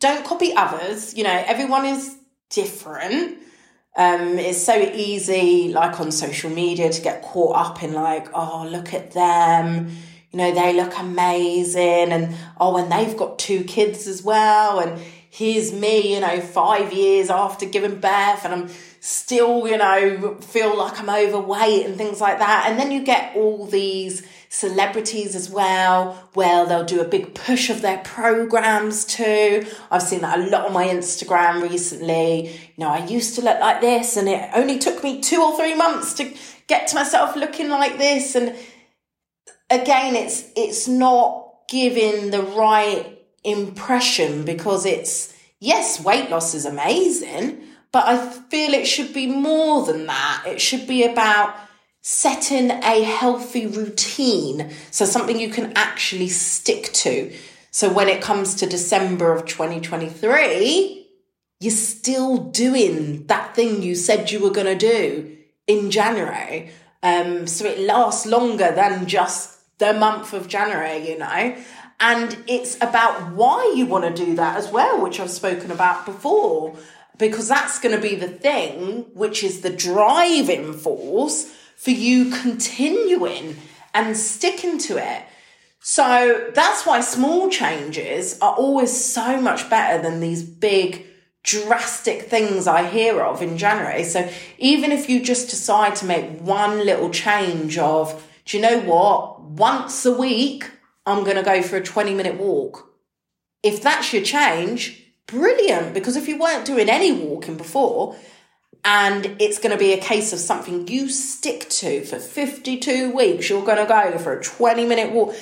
Don't 0.00 0.24
copy 0.24 0.54
others. 0.54 1.14
You 1.14 1.24
know, 1.24 1.44
everyone 1.46 1.84
is 1.84 2.16
different. 2.48 3.38
Um, 3.94 4.38
it's 4.38 4.64
so 4.64 4.74
easy, 4.74 5.70
like 5.70 6.00
on 6.00 6.10
social 6.10 6.48
media, 6.48 6.90
to 6.90 7.02
get 7.02 7.20
caught 7.20 7.54
up 7.54 7.82
in 7.82 7.92
like, 7.92 8.28
oh, 8.32 8.66
look 8.66 8.94
at 8.94 9.10
them 9.10 9.90
you 10.32 10.38
know, 10.38 10.52
they 10.52 10.74
look 10.74 10.98
amazing. 10.98 12.12
And 12.12 12.34
oh, 12.58 12.76
and 12.76 12.90
they've 12.90 13.16
got 13.16 13.38
two 13.38 13.64
kids 13.64 14.06
as 14.06 14.22
well. 14.22 14.80
And 14.80 15.00
here's 15.30 15.72
me, 15.72 16.14
you 16.14 16.20
know, 16.20 16.40
five 16.40 16.92
years 16.92 17.30
after 17.30 17.66
giving 17.66 18.00
birth 18.00 18.44
and 18.44 18.52
I'm 18.52 18.70
still, 19.00 19.66
you 19.66 19.78
know, 19.78 20.36
feel 20.42 20.76
like 20.76 21.00
I'm 21.00 21.08
overweight 21.08 21.86
and 21.86 21.96
things 21.96 22.20
like 22.20 22.38
that. 22.38 22.66
And 22.68 22.78
then 22.78 22.90
you 22.92 23.02
get 23.02 23.34
all 23.34 23.66
these 23.66 24.22
celebrities 24.50 25.34
as 25.34 25.48
well, 25.48 26.28
where 26.34 26.66
they'll 26.66 26.84
do 26.84 27.00
a 27.00 27.08
big 27.08 27.34
push 27.34 27.70
of 27.70 27.80
their 27.80 27.98
programs 27.98 29.06
too. 29.06 29.66
I've 29.90 30.02
seen 30.02 30.20
that 30.20 30.38
a 30.38 30.46
lot 30.50 30.66
on 30.66 30.74
my 30.74 30.86
Instagram 30.86 31.62
recently. 31.62 32.48
You 32.48 32.84
know, 32.84 32.88
I 32.88 33.06
used 33.06 33.34
to 33.36 33.40
look 33.40 33.58
like 33.58 33.80
this 33.80 34.18
and 34.18 34.28
it 34.28 34.50
only 34.54 34.78
took 34.78 35.02
me 35.02 35.22
two 35.22 35.42
or 35.42 35.56
three 35.56 35.74
months 35.74 36.12
to 36.14 36.30
get 36.66 36.88
to 36.88 36.94
myself 36.94 37.36
looking 37.36 37.70
like 37.70 37.96
this. 37.96 38.34
And 38.34 38.54
again, 39.72 40.14
it's 40.14 40.44
it's 40.54 40.86
not 40.86 41.68
giving 41.68 42.30
the 42.30 42.42
right 42.42 43.18
impression 43.42 44.44
because 44.44 44.86
it's 44.86 45.34
yes, 45.58 46.02
weight 46.04 46.30
loss 46.30 46.54
is 46.54 46.66
amazing, 46.66 47.62
but 47.90 48.06
I 48.06 48.30
feel 48.30 48.74
it 48.74 48.86
should 48.86 49.12
be 49.12 49.26
more 49.26 49.84
than 49.84 50.06
that. 50.06 50.44
It 50.46 50.60
should 50.60 50.86
be 50.86 51.04
about 51.04 51.56
setting 52.02 52.70
a 52.70 53.02
healthy 53.02 53.66
routine, 53.66 54.70
so 54.90 55.04
something 55.04 55.38
you 55.38 55.50
can 55.50 55.72
actually 55.74 56.28
stick 56.28 56.92
to. 56.92 57.32
So 57.70 57.90
when 57.90 58.08
it 58.08 58.20
comes 58.20 58.54
to 58.56 58.66
December 58.66 59.32
of 59.32 59.46
2023, 59.46 61.08
you're 61.60 61.70
still 61.70 62.36
doing 62.36 63.26
that 63.28 63.54
thing 63.54 63.82
you 63.82 63.94
said 63.94 64.30
you 64.30 64.40
were 64.40 64.50
going 64.50 64.66
to 64.66 64.76
do 64.76 65.36
in 65.66 65.90
January. 65.90 66.70
Um, 67.02 67.46
so 67.46 67.64
it 67.66 67.78
lasts 67.78 68.26
longer 68.26 68.72
than 68.74 69.06
just 69.06 69.61
the 69.82 69.92
month 69.92 70.32
of 70.32 70.46
January, 70.46 71.10
you 71.10 71.18
know. 71.18 71.56
And 71.98 72.38
it's 72.46 72.76
about 72.76 73.32
why 73.32 73.74
you 73.76 73.86
want 73.86 74.04
to 74.04 74.24
do 74.24 74.36
that 74.36 74.56
as 74.56 74.70
well, 74.70 75.02
which 75.02 75.18
I've 75.18 75.30
spoken 75.30 75.70
about 75.70 76.06
before, 76.06 76.76
because 77.18 77.48
that's 77.48 77.80
going 77.80 77.94
to 77.94 78.00
be 78.00 78.14
the 78.14 78.28
thing, 78.28 79.06
which 79.12 79.42
is 79.42 79.60
the 79.60 79.70
driving 79.70 80.72
force 80.72 81.52
for 81.76 81.90
you 81.90 82.30
continuing 82.30 83.56
and 83.92 84.16
sticking 84.16 84.78
to 84.78 84.96
it. 84.98 85.24
So 85.80 86.50
that's 86.54 86.86
why 86.86 87.00
small 87.00 87.50
changes 87.50 88.38
are 88.40 88.54
always 88.54 88.92
so 88.92 89.40
much 89.40 89.68
better 89.68 90.00
than 90.00 90.20
these 90.20 90.44
big, 90.44 91.06
drastic 91.42 92.22
things 92.22 92.68
I 92.68 92.88
hear 92.88 93.20
of 93.20 93.42
in 93.42 93.58
January. 93.58 94.04
So 94.04 94.28
even 94.58 94.92
if 94.92 95.08
you 95.08 95.20
just 95.22 95.50
decide 95.50 95.96
to 95.96 96.06
make 96.06 96.40
one 96.40 96.86
little 96.86 97.10
change 97.10 97.78
of, 97.78 98.28
do 98.44 98.56
you 98.56 98.62
know 98.62 98.80
what? 98.80 99.40
Once 99.40 100.04
a 100.04 100.12
week, 100.12 100.70
I'm 101.06 101.24
going 101.24 101.36
to 101.36 101.42
go 101.42 101.62
for 101.62 101.76
a 101.76 101.82
20 101.82 102.14
minute 102.14 102.36
walk. 102.36 102.92
If 103.62 103.82
that's 103.82 104.12
your 104.12 104.22
change, 104.22 105.04
brilliant. 105.26 105.94
Because 105.94 106.16
if 106.16 106.28
you 106.28 106.38
weren't 106.38 106.64
doing 106.64 106.88
any 106.88 107.12
walking 107.12 107.56
before, 107.56 108.16
and 108.84 109.36
it's 109.38 109.58
going 109.58 109.70
to 109.70 109.78
be 109.78 109.92
a 109.92 110.00
case 110.00 110.32
of 110.32 110.40
something 110.40 110.88
you 110.88 111.08
stick 111.08 111.68
to 111.70 112.04
for 112.04 112.18
52 112.18 113.14
weeks, 113.14 113.48
you're 113.48 113.64
going 113.64 113.78
to 113.78 113.86
go 113.86 114.18
for 114.18 114.32
a 114.32 114.42
20 114.42 114.86
minute 114.86 115.12
walk. 115.12 115.34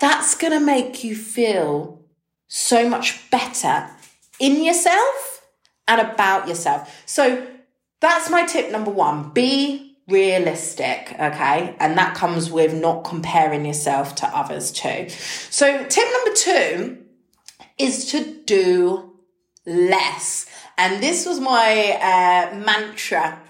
That's 0.00 0.36
going 0.36 0.52
to 0.52 0.60
make 0.60 1.04
you 1.04 1.14
feel 1.14 2.02
so 2.48 2.88
much 2.88 3.30
better 3.30 3.90
in 4.40 4.64
yourself 4.64 5.46
and 5.86 6.00
about 6.00 6.48
yourself. 6.48 7.02
So 7.06 7.46
that's 8.00 8.30
my 8.30 8.46
tip 8.46 8.70
number 8.70 8.90
one. 8.90 9.30
Be 9.30 9.87
realistic, 10.08 11.14
okay? 11.20 11.76
And 11.78 11.96
that 11.98 12.14
comes 12.14 12.50
with 12.50 12.74
not 12.74 13.04
comparing 13.04 13.64
yourself 13.64 14.14
to 14.16 14.26
others 14.26 14.72
too. 14.72 15.08
So, 15.50 15.84
tip 15.84 16.08
number 16.12 16.34
two 16.34 16.98
is 17.78 18.10
to 18.12 18.42
do 18.44 19.12
less. 19.66 20.46
And 20.78 21.02
this 21.02 21.26
was 21.26 21.40
my 21.40 21.98
uh, 22.00 22.56
mantra, 22.56 23.40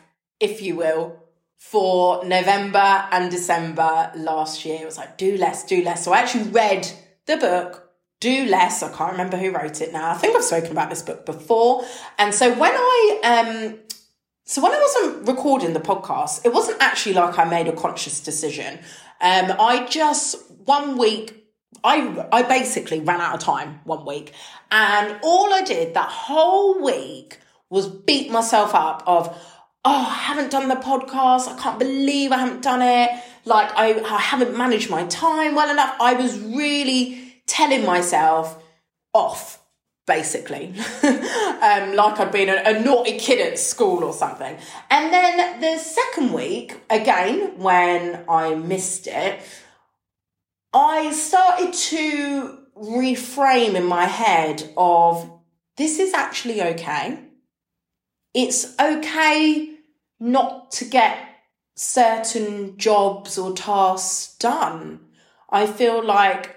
if 0.40 0.60
you 0.60 0.76
will, 0.76 1.22
for 1.56 2.24
November 2.24 3.06
and 3.12 3.30
December 3.30 4.10
last 4.16 4.64
year. 4.64 4.80
It 4.82 4.84
was 4.84 4.96
like, 4.96 5.16
do 5.16 5.36
less, 5.36 5.64
do 5.64 5.82
less. 5.82 6.04
So, 6.04 6.12
I 6.12 6.18
actually 6.18 6.50
read 6.50 6.90
the 7.26 7.36
book. 7.36 7.84
Do 8.20 8.46
less. 8.46 8.82
I 8.82 8.90
can't 8.92 9.12
remember 9.12 9.36
who 9.36 9.52
wrote 9.52 9.80
it 9.80 9.92
now. 9.92 10.10
I 10.10 10.14
think 10.14 10.34
I've 10.34 10.42
spoken 10.42 10.72
about 10.72 10.90
this 10.90 11.02
book 11.02 11.24
before. 11.24 11.84
And 12.18 12.34
so 12.34 12.52
when 12.52 12.72
I 12.74 13.20
um, 13.22 13.78
so 14.48 14.62
when 14.62 14.72
I 14.72 14.80
wasn't 14.80 15.28
recording 15.28 15.74
the 15.74 15.80
podcast, 15.80 16.46
it 16.46 16.54
wasn't 16.54 16.80
actually 16.80 17.12
like 17.12 17.38
I 17.38 17.44
made 17.44 17.68
a 17.68 17.72
conscious 17.72 18.18
decision. 18.18 18.78
Um, 19.20 19.52
I 19.60 19.86
just 19.90 20.50
one 20.64 20.96
week, 20.96 21.44
I 21.84 22.26
I 22.32 22.44
basically 22.44 23.00
ran 23.00 23.20
out 23.20 23.34
of 23.34 23.40
time 23.40 23.80
one 23.84 24.06
week, 24.06 24.32
and 24.70 25.18
all 25.22 25.52
I 25.52 25.60
did 25.60 25.92
that 25.92 26.08
whole 26.08 26.82
week 26.82 27.40
was 27.68 27.88
beat 27.90 28.30
myself 28.30 28.74
up 28.74 29.02
of, 29.06 29.28
oh, 29.84 30.06
I 30.08 30.14
haven't 30.14 30.50
done 30.50 30.68
the 30.68 30.76
podcast. 30.76 31.46
I 31.46 31.58
can't 31.60 31.78
believe 31.78 32.32
I 32.32 32.38
haven't 32.38 32.62
done 32.62 32.80
it. 32.80 33.10
Like 33.44 33.70
I, 33.76 34.00
I 34.00 34.18
haven't 34.18 34.56
managed 34.56 34.88
my 34.88 35.04
time 35.08 35.56
well 35.56 35.70
enough. 35.70 35.94
I 36.00 36.14
was 36.14 36.40
really 36.40 37.34
telling 37.46 37.84
myself 37.84 38.64
off 39.12 39.62
basically, 40.08 40.74
um, 41.04 41.94
like 41.94 42.18
I'd 42.18 42.32
been 42.32 42.48
a, 42.48 42.62
a, 42.64 42.80
naughty 42.80 43.18
kid 43.18 43.40
at 43.46 43.58
school 43.58 44.02
or 44.02 44.12
something. 44.12 44.56
And 44.90 45.12
then 45.12 45.60
the 45.60 45.78
second 45.78 46.32
week, 46.32 46.80
again, 46.90 47.56
when 47.58 48.24
I 48.28 48.56
missed 48.56 49.06
it, 49.06 49.40
I 50.72 51.12
started 51.12 51.72
to 51.72 52.58
reframe 52.76 53.74
in 53.74 53.84
my 53.84 54.06
head 54.06 54.72
of 54.76 55.30
this 55.76 56.00
is 56.00 56.14
actually 56.14 56.60
okay. 56.62 57.20
It's 58.34 58.74
okay 58.80 59.76
not 60.18 60.72
to 60.72 60.84
get 60.84 61.18
certain 61.76 62.76
jobs 62.76 63.38
or 63.38 63.54
tasks 63.54 64.36
done. 64.38 65.00
I 65.50 65.66
feel 65.66 66.04
like 66.04 66.56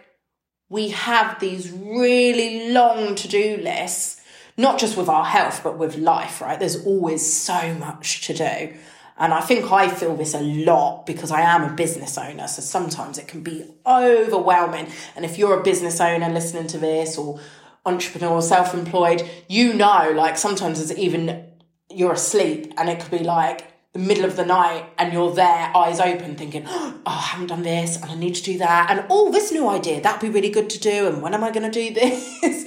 we 0.72 0.88
have 0.88 1.38
these 1.42 1.70
really 1.70 2.72
long 2.72 3.14
to 3.16 3.28
do 3.28 3.58
lists, 3.58 4.22
not 4.56 4.80
just 4.80 4.96
with 4.96 5.10
our 5.10 5.26
health, 5.26 5.60
but 5.66 5.78
with 5.78 5.98
life, 5.98 6.40
right? 6.40 6.58
There's 6.58 6.86
always 6.86 7.32
so 7.32 7.74
much 7.74 8.26
to 8.28 8.34
do. 8.34 8.74
And 9.18 9.34
I 9.34 9.42
think 9.42 9.70
I 9.70 9.90
feel 9.90 10.16
this 10.16 10.34
a 10.34 10.40
lot 10.40 11.06
because 11.06 11.30
I 11.30 11.42
am 11.42 11.64
a 11.64 11.74
business 11.74 12.18
owner. 12.18 12.48
So 12.48 12.62
sometimes 12.62 13.18
it 13.18 13.28
can 13.28 13.44
be 13.44 13.66
overwhelming. 13.86 14.88
And 15.18 15.26
if 15.26 15.38
you're 15.38 15.60
a 15.60 15.62
business 15.62 16.00
owner 16.00 16.30
listening 16.30 16.68
to 16.68 16.78
this 16.78 17.18
or 17.18 17.42
entrepreneur, 17.86 18.42
self 18.42 18.74
employed, 18.74 19.30
you 19.50 19.74
know, 19.74 20.14
like 20.16 20.38
sometimes 20.38 20.80
it's 20.80 20.98
even 20.98 21.48
you're 21.90 22.14
asleep 22.14 22.74
and 22.78 22.90
it 22.90 23.02
could 23.02 23.12
be 23.12 23.26
like 23.26 23.71
the 23.94 24.00
middle 24.00 24.24
of 24.24 24.38
the 24.38 24.46
night 24.46 24.86
and 24.98 25.12
you're 25.12 25.34
there, 25.34 25.76
eyes 25.76 26.00
open, 26.00 26.36
thinking, 26.36 26.64
oh, 26.66 27.02
I 27.06 27.20
haven't 27.20 27.48
done 27.48 27.64
this 27.64 28.02
and 28.02 28.10
I 28.10 28.16
need 28.16 28.36
to 28.36 28.44
do 28.44 28.58
that. 28.60 28.90
And 28.90 29.06
oh, 29.10 29.32
this 29.32 29.52
new 29.52 29.68
idea, 29.68 30.02
that'd 30.02 30.22
be 30.22 30.30
really 30.30 30.50
good 30.50 30.70
to 30.70 30.80
do. 30.80 31.08
And 31.08 31.22
when 31.22 31.34
am 31.34 31.44
I 31.44 31.52
going 31.52 31.70
to 31.70 31.72
do 31.72 31.94
this? 32.42 32.66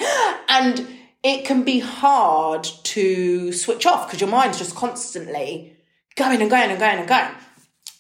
and 0.48 0.86
it 1.22 1.46
can 1.46 1.64
be 1.64 1.78
hard 1.78 2.64
to 2.64 3.52
switch 3.52 3.86
off 3.86 4.06
because 4.06 4.20
your 4.20 4.28
mind's 4.28 4.58
just 4.58 4.76
constantly 4.76 5.74
going 6.16 6.42
and 6.42 6.50
going 6.50 6.70
and 6.70 6.78
going 6.78 6.98
and 6.98 7.08
going. 7.08 7.30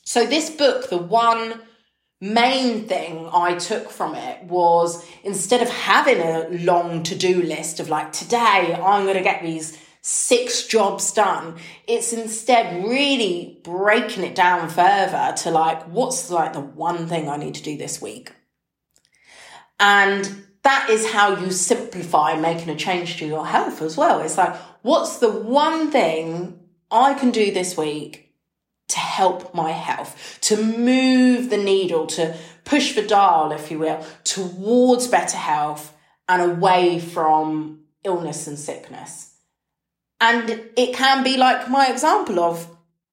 So, 0.04 0.26
this 0.26 0.50
book, 0.50 0.90
the 0.90 0.98
one 0.98 1.62
main 2.20 2.86
thing 2.86 3.28
I 3.32 3.54
took 3.54 3.90
from 3.90 4.14
it 4.14 4.44
was 4.44 5.04
instead 5.24 5.62
of 5.62 5.70
having 5.70 6.20
a 6.20 6.48
long 6.64 7.02
to 7.04 7.14
do 7.14 7.42
list 7.42 7.80
of 7.80 7.88
like, 7.88 8.12
today 8.12 8.78
I'm 8.78 9.04
going 9.04 9.16
to 9.16 9.22
get 9.22 9.42
these 9.42 9.78
six 10.06 10.66
jobs 10.66 11.12
done. 11.12 11.54
It's 11.88 12.12
instead 12.12 12.84
really 12.84 13.58
breaking 13.64 14.22
it 14.22 14.34
down 14.34 14.68
further 14.68 15.32
to 15.38 15.50
like, 15.50 15.82
what's 15.84 16.30
like 16.30 16.52
the 16.52 16.60
one 16.60 17.06
thing 17.06 17.26
I 17.26 17.38
need 17.38 17.54
to 17.54 17.62
do 17.62 17.78
this 17.78 18.02
week? 18.02 18.30
And 19.80 20.44
that 20.62 20.90
is 20.90 21.10
how 21.10 21.38
you 21.38 21.50
simplify 21.50 22.38
making 22.38 22.68
a 22.68 22.76
change 22.76 23.16
to 23.16 23.26
your 23.26 23.46
health 23.46 23.80
as 23.80 23.96
well. 23.96 24.20
It's 24.20 24.36
like, 24.36 24.54
what's 24.82 25.20
the 25.20 25.30
one 25.30 25.90
thing 25.90 26.60
I 26.90 27.14
can 27.14 27.30
do 27.30 27.50
this 27.50 27.74
week 27.74 28.34
to 28.88 28.98
help 28.98 29.54
my 29.54 29.70
health, 29.70 30.38
to 30.42 30.62
move 30.62 31.48
the 31.48 31.56
needle, 31.56 32.06
to 32.08 32.36
push 32.66 32.94
the 32.94 33.06
dial, 33.06 33.52
if 33.52 33.70
you 33.70 33.78
will, 33.78 34.04
towards 34.22 35.08
better 35.08 35.38
health 35.38 35.96
and 36.28 36.42
away 36.42 37.00
from 37.00 37.84
illness 38.04 38.46
and 38.46 38.58
sickness. 38.58 39.33
And 40.24 40.48
it 40.74 40.94
can 40.94 41.22
be 41.22 41.36
like 41.36 41.68
my 41.68 41.88
example 41.88 42.40
of 42.40 42.66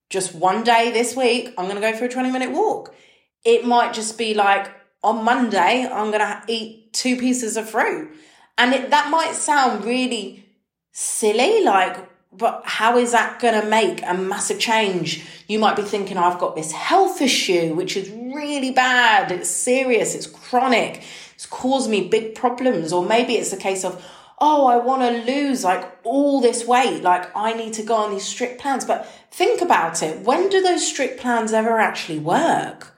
just 0.09 0.33
one 0.33 0.63
day 0.63 0.91
this 0.91 1.13
week, 1.13 1.53
I'm 1.57 1.65
going 1.65 1.75
to 1.75 1.81
go 1.81 1.93
for 1.93 2.05
a 2.05 2.09
20 2.09 2.31
minute 2.31 2.51
walk. 2.51 2.95
It 3.43 3.65
might 3.65 3.93
just 3.93 4.17
be 4.17 4.33
like 4.33 4.71
on 5.03 5.25
Monday, 5.25 5.85
I'm 5.91 6.09
going 6.09 6.21
to 6.21 6.41
eat 6.47 6.93
two 6.93 7.17
pieces 7.17 7.57
of 7.57 7.69
fruit. 7.69 8.15
And 8.57 8.73
it, 8.73 8.91
that 8.91 9.09
might 9.09 9.33
sound 9.33 9.83
really 9.83 10.45
silly, 10.93 11.65
like, 11.65 11.97
but 12.31 12.61
how 12.63 12.97
is 12.97 13.11
that 13.11 13.41
going 13.41 13.59
to 13.59 13.67
make 13.67 14.01
a 14.05 14.13
massive 14.13 14.59
change? 14.59 15.25
You 15.49 15.59
might 15.59 15.75
be 15.75 15.81
thinking, 15.81 16.17
oh, 16.17 16.23
I've 16.23 16.39
got 16.39 16.55
this 16.55 16.71
health 16.71 17.21
issue, 17.21 17.73
which 17.73 17.97
is 17.97 18.09
really 18.09 18.71
bad. 18.71 19.33
It's 19.33 19.49
serious. 19.49 20.15
It's 20.15 20.27
chronic. 20.27 21.03
It's 21.35 21.45
caused 21.45 21.89
me 21.89 22.07
big 22.07 22.35
problems. 22.35 22.93
Or 22.93 23.05
maybe 23.05 23.33
it's 23.33 23.51
a 23.51 23.57
case 23.57 23.83
of, 23.83 24.01
oh, 24.41 24.65
I 24.65 24.77
want 24.77 25.03
to 25.03 25.31
lose 25.31 25.63
like 25.63 25.89
all 26.03 26.41
this 26.41 26.65
weight. 26.65 27.03
Like 27.03 27.33
I 27.35 27.53
need 27.53 27.73
to 27.73 27.83
go 27.83 27.95
on 27.95 28.11
these 28.11 28.25
strict 28.25 28.59
plans. 28.59 28.83
But 28.83 29.05
think 29.29 29.61
about 29.61 30.01
it. 30.01 30.25
When 30.25 30.49
do 30.49 30.61
those 30.61 30.85
strict 30.85 31.21
plans 31.21 31.53
ever 31.53 31.79
actually 31.79 32.19
work? 32.19 32.95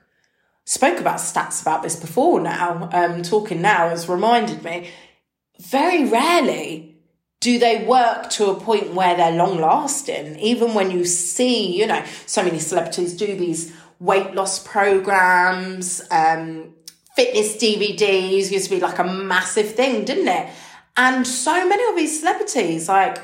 Spoke 0.66 1.00
about 1.00 1.18
stats 1.18 1.62
about 1.62 1.84
this 1.84 1.98
before 1.98 2.40
now. 2.40 2.90
Um, 2.94 3.22
talking 3.22 3.62
now 3.62 3.90
has 3.90 4.08
reminded 4.08 4.64
me. 4.64 4.90
Very 5.60 6.06
rarely 6.06 6.96
do 7.42 7.60
they 7.60 7.84
work 7.84 8.30
to 8.30 8.50
a 8.50 8.58
point 8.58 8.94
where 8.94 9.18
they're 9.18 9.34
long 9.34 9.60
lasting. 9.60 10.40
Even 10.40 10.74
when 10.74 10.90
you 10.90 11.04
see, 11.04 11.78
you 11.78 11.86
know, 11.86 12.04
so 12.26 12.42
many 12.42 12.58
celebrities 12.58 13.18
do 13.18 13.36
these 13.36 13.74
weight 14.00 14.34
loss 14.34 14.66
programs, 14.66 16.02
um, 16.10 16.74
fitness 17.18 17.58
DVDs 17.58 18.50
used 18.50 18.70
to 18.70 18.76
be 18.76 18.80
like 18.80 18.98
a 18.98 19.04
massive 19.04 19.76
thing, 19.76 20.06
didn't 20.06 20.30
it? 20.30 20.50
And 20.96 21.26
so 21.26 21.68
many 21.68 21.84
of 21.90 21.96
these 21.96 22.20
celebrities, 22.20 22.88
like 22.88 23.18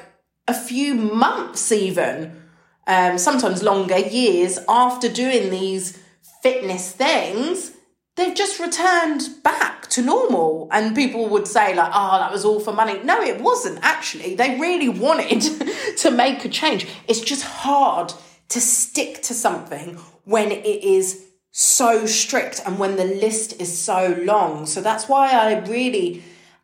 a 0.48 0.54
few 0.54 0.96
months 0.96 1.72
even, 1.72 2.42
um, 2.88 3.18
sometimes 3.18 3.62
longer 3.62 4.00
years 4.00 4.58
after 4.68 5.08
doing 5.08 5.52
these 5.52 6.00
fitness 6.42 6.92
things, 6.92 7.72
they've 8.16 8.36
just 8.36 8.60
returned 8.60 9.30
back 9.44 9.88
to 9.90 10.02
normal. 10.02 10.68
And 10.72 10.96
people 10.96 11.30
would 11.30 11.48
say, 11.48 11.76
like, 11.76 11.92
oh, 11.94 12.20
that 12.20 12.32
was 12.32 12.44
all 12.44 12.60
for 12.60 12.74
money. 12.74 13.00
No, 13.04 13.22
it 13.22 13.42
wasn't 13.42 13.80
actually. 13.84 14.36
They 14.36 14.60
really 14.60 14.90
wanted 14.90 15.42
to 15.98 16.12
make 16.12 16.44
a 16.46 16.50
change. 16.50 16.88
It's 17.08 17.22
just 17.22 17.44
hard 17.44 18.14
to 18.50 18.60
stick 18.60 19.22
to 19.24 19.34
something 19.36 19.96
when 20.26 20.52
it 20.52 20.66
is 20.66 21.26
so 21.52 22.06
strict 22.06 22.62
and 22.66 22.80
when 22.80 22.96
the 22.96 23.06
list 23.06 23.60
is 23.62 23.76
so 23.76 24.20
long. 24.24 24.66
So 24.66 24.82
that's 24.82 25.08
why 25.08 25.32
I 25.32 25.60
really 25.60 26.24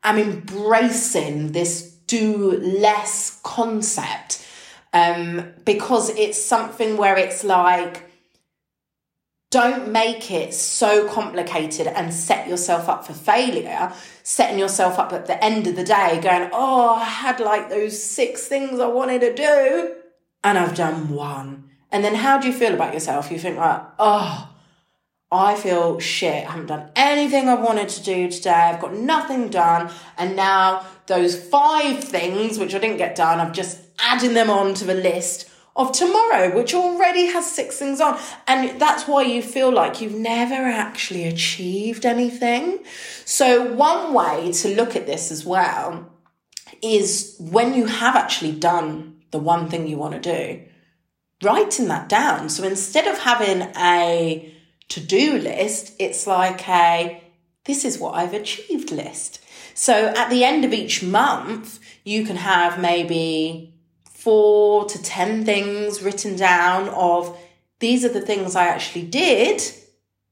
am 0.10 0.18
embracing 0.18 1.52
this 1.52 1.92
do 2.08 2.60
less 2.60 3.40
concept 3.44 4.46
um, 4.94 5.52
because 5.66 6.10
it's 6.12 6.42
something 6.42 6.98
where 6.98 7.18
it's 7.18 7.44
like, 7.44 8.04
don't 9.50 9.92
make 9.92 10.32
it 10.32 10.54
so 10.54 11.08
complicated 11.08 11.88
and 11.88 12.14
set 12.14 12.48
yourself 12.48 12.90
up 12.90 13.06
for 13.06 13.14
failure, 13.14 13.92
setting 14.24 14.60
yourself 14.60 15.00
up 15.00 15.14
at 15.14 15.28
the 15.28 15.44
end 15.44 15.68
of 15.68 15.76
the 15.76 15.84
day 15.84 16.20
going, 16.22 16.50
oh, 16.52 16.96
I 16.96 17.06
had 17.06 17.40
like 17.40 17.70
those 17.70 18.02
six 18.02 18.48
things 18.48 18.80
I 18.80 18.88
wanted 18.88 19.22
to 19.22 19.34
do 19.34 19.96
and 20.44 20.58
I've 20.58 20.76
done 20.76 21.10
one. 21.10 21.70
And 21.92 22.04
then 22.04 22.16
how 22.16 22.38
do 22.38 22.48
you 22.48 22.54
feel 22.54 22.74
about 22.74 22.94
yourself? 22.94 23.32
You 23.32 23.40
think 23.40 23.58
like, 23.58 23.82
oh, 24.00 24.50
I 25.32 25.56
feel 25.56 26.00
shit. 26.00 26.46
I 26.48 26.52
haven't 26.52 26.68
done 26.68 26.92
anything 26.96 27.50
I 27.50 27.56
wanted 27.56 27.90
to 27.90 28.04
do 28.04 28.30
today. 28.30 28.52
I've 28.52 28.82
got 28.82 28.94
nothing 28.94 29.50
done. 29.50 29.92
And 30.18 30.36
now 30.36 30.86
those 31.08 31.36
five 31.36 32.04
things, 32.04 32.60
which 32.60 32.76
I 32.76 32.80
didn't 32.80 32.98
get 32.98 33.16
done, 33.16 33.40
I'm 33.40 33.54
just 33.54 33.80
adding 34.00 34.34
them 34.34 34.50
on 34.50 34.74
to 34.76 34.86
the 34.86 34.94
list 34.94 35.50
of 35.76 35.92
tomorrow, 35.92 36.56
which 36.56 36.74
already 36.74 37.26
has 37.28 37.52
six 37.52 37.78
things 37.78 38.00
on. 38.00 38.20
And 38.48 38.80
that's 38.80 39.08
why 39.08 39.24
you 39.24 39.42
feel 39.42 39.74
like 39.74 40.00
you've 40.00 40.14
never 40.14 40.54
actually 40.54 41.26
achieved 41.26 42.06
anything. 42.06 42.86
So, 43.26 43.74
one 43.74 44.14
way 44.14 44.52
to 44.54 44.76
look 44.76 44.96
at 44.96 45.08
this 45.08 45.32
as 45.32 45.46
well 45.46 46.12
is 46.82 47.36
when 47.40 47.74
you 47.74 47.88
have 47.88 48.16
actually 48.16 48.54
done 48.54 49.18
the 49.32 49.40
one 49.40 49.70
thing 49.70 49.88
you 49.88 49.98
want 49.98 50.14
to 50.14 50.20
do, 50.20 50.64
writing 51.44 51.88
that 51.88 52.08
down. 52.08 52.48
So, 52.48 52.64
instead 52.64 53.08
of 53.08 53.18
having 53.20 53.64
a 53.76 54.55
to 54.90 55.00
do 55.00 55.38
list, 55.38 55.94
it's 56.00 56.28
like 56.28 56.68
a 56.68 57.22
this 57.66 57.84
is 57.84 57.98
what 57.98 58.14
I've 58.14 58.34
achieved 58.34 58.92
list. 58.92 59.44
So 59.74 60.14
at 60.16 60.30
the 60.30 60.44
end 60.44 60.64
of 60.64 60.74
each 60.74 61.04
month, 61.04 61.80
you 62.04 62.24
can 62.24 62.38
have 62.38 62.80
maybe 62.80 63.74
four 64.04 64.86
to 64.86 65.02
10 65.02 65.46
things 65.46 66.02
written 66.02 66.36
down 66.36 66.90
of 66.90 67.38
these 67.80 68.06
are 68.06 68.14
the 68.14 68.22
things 68.22 68.56
I 68.56 68.68
actually 68.68 69.06
did 69.06 69.62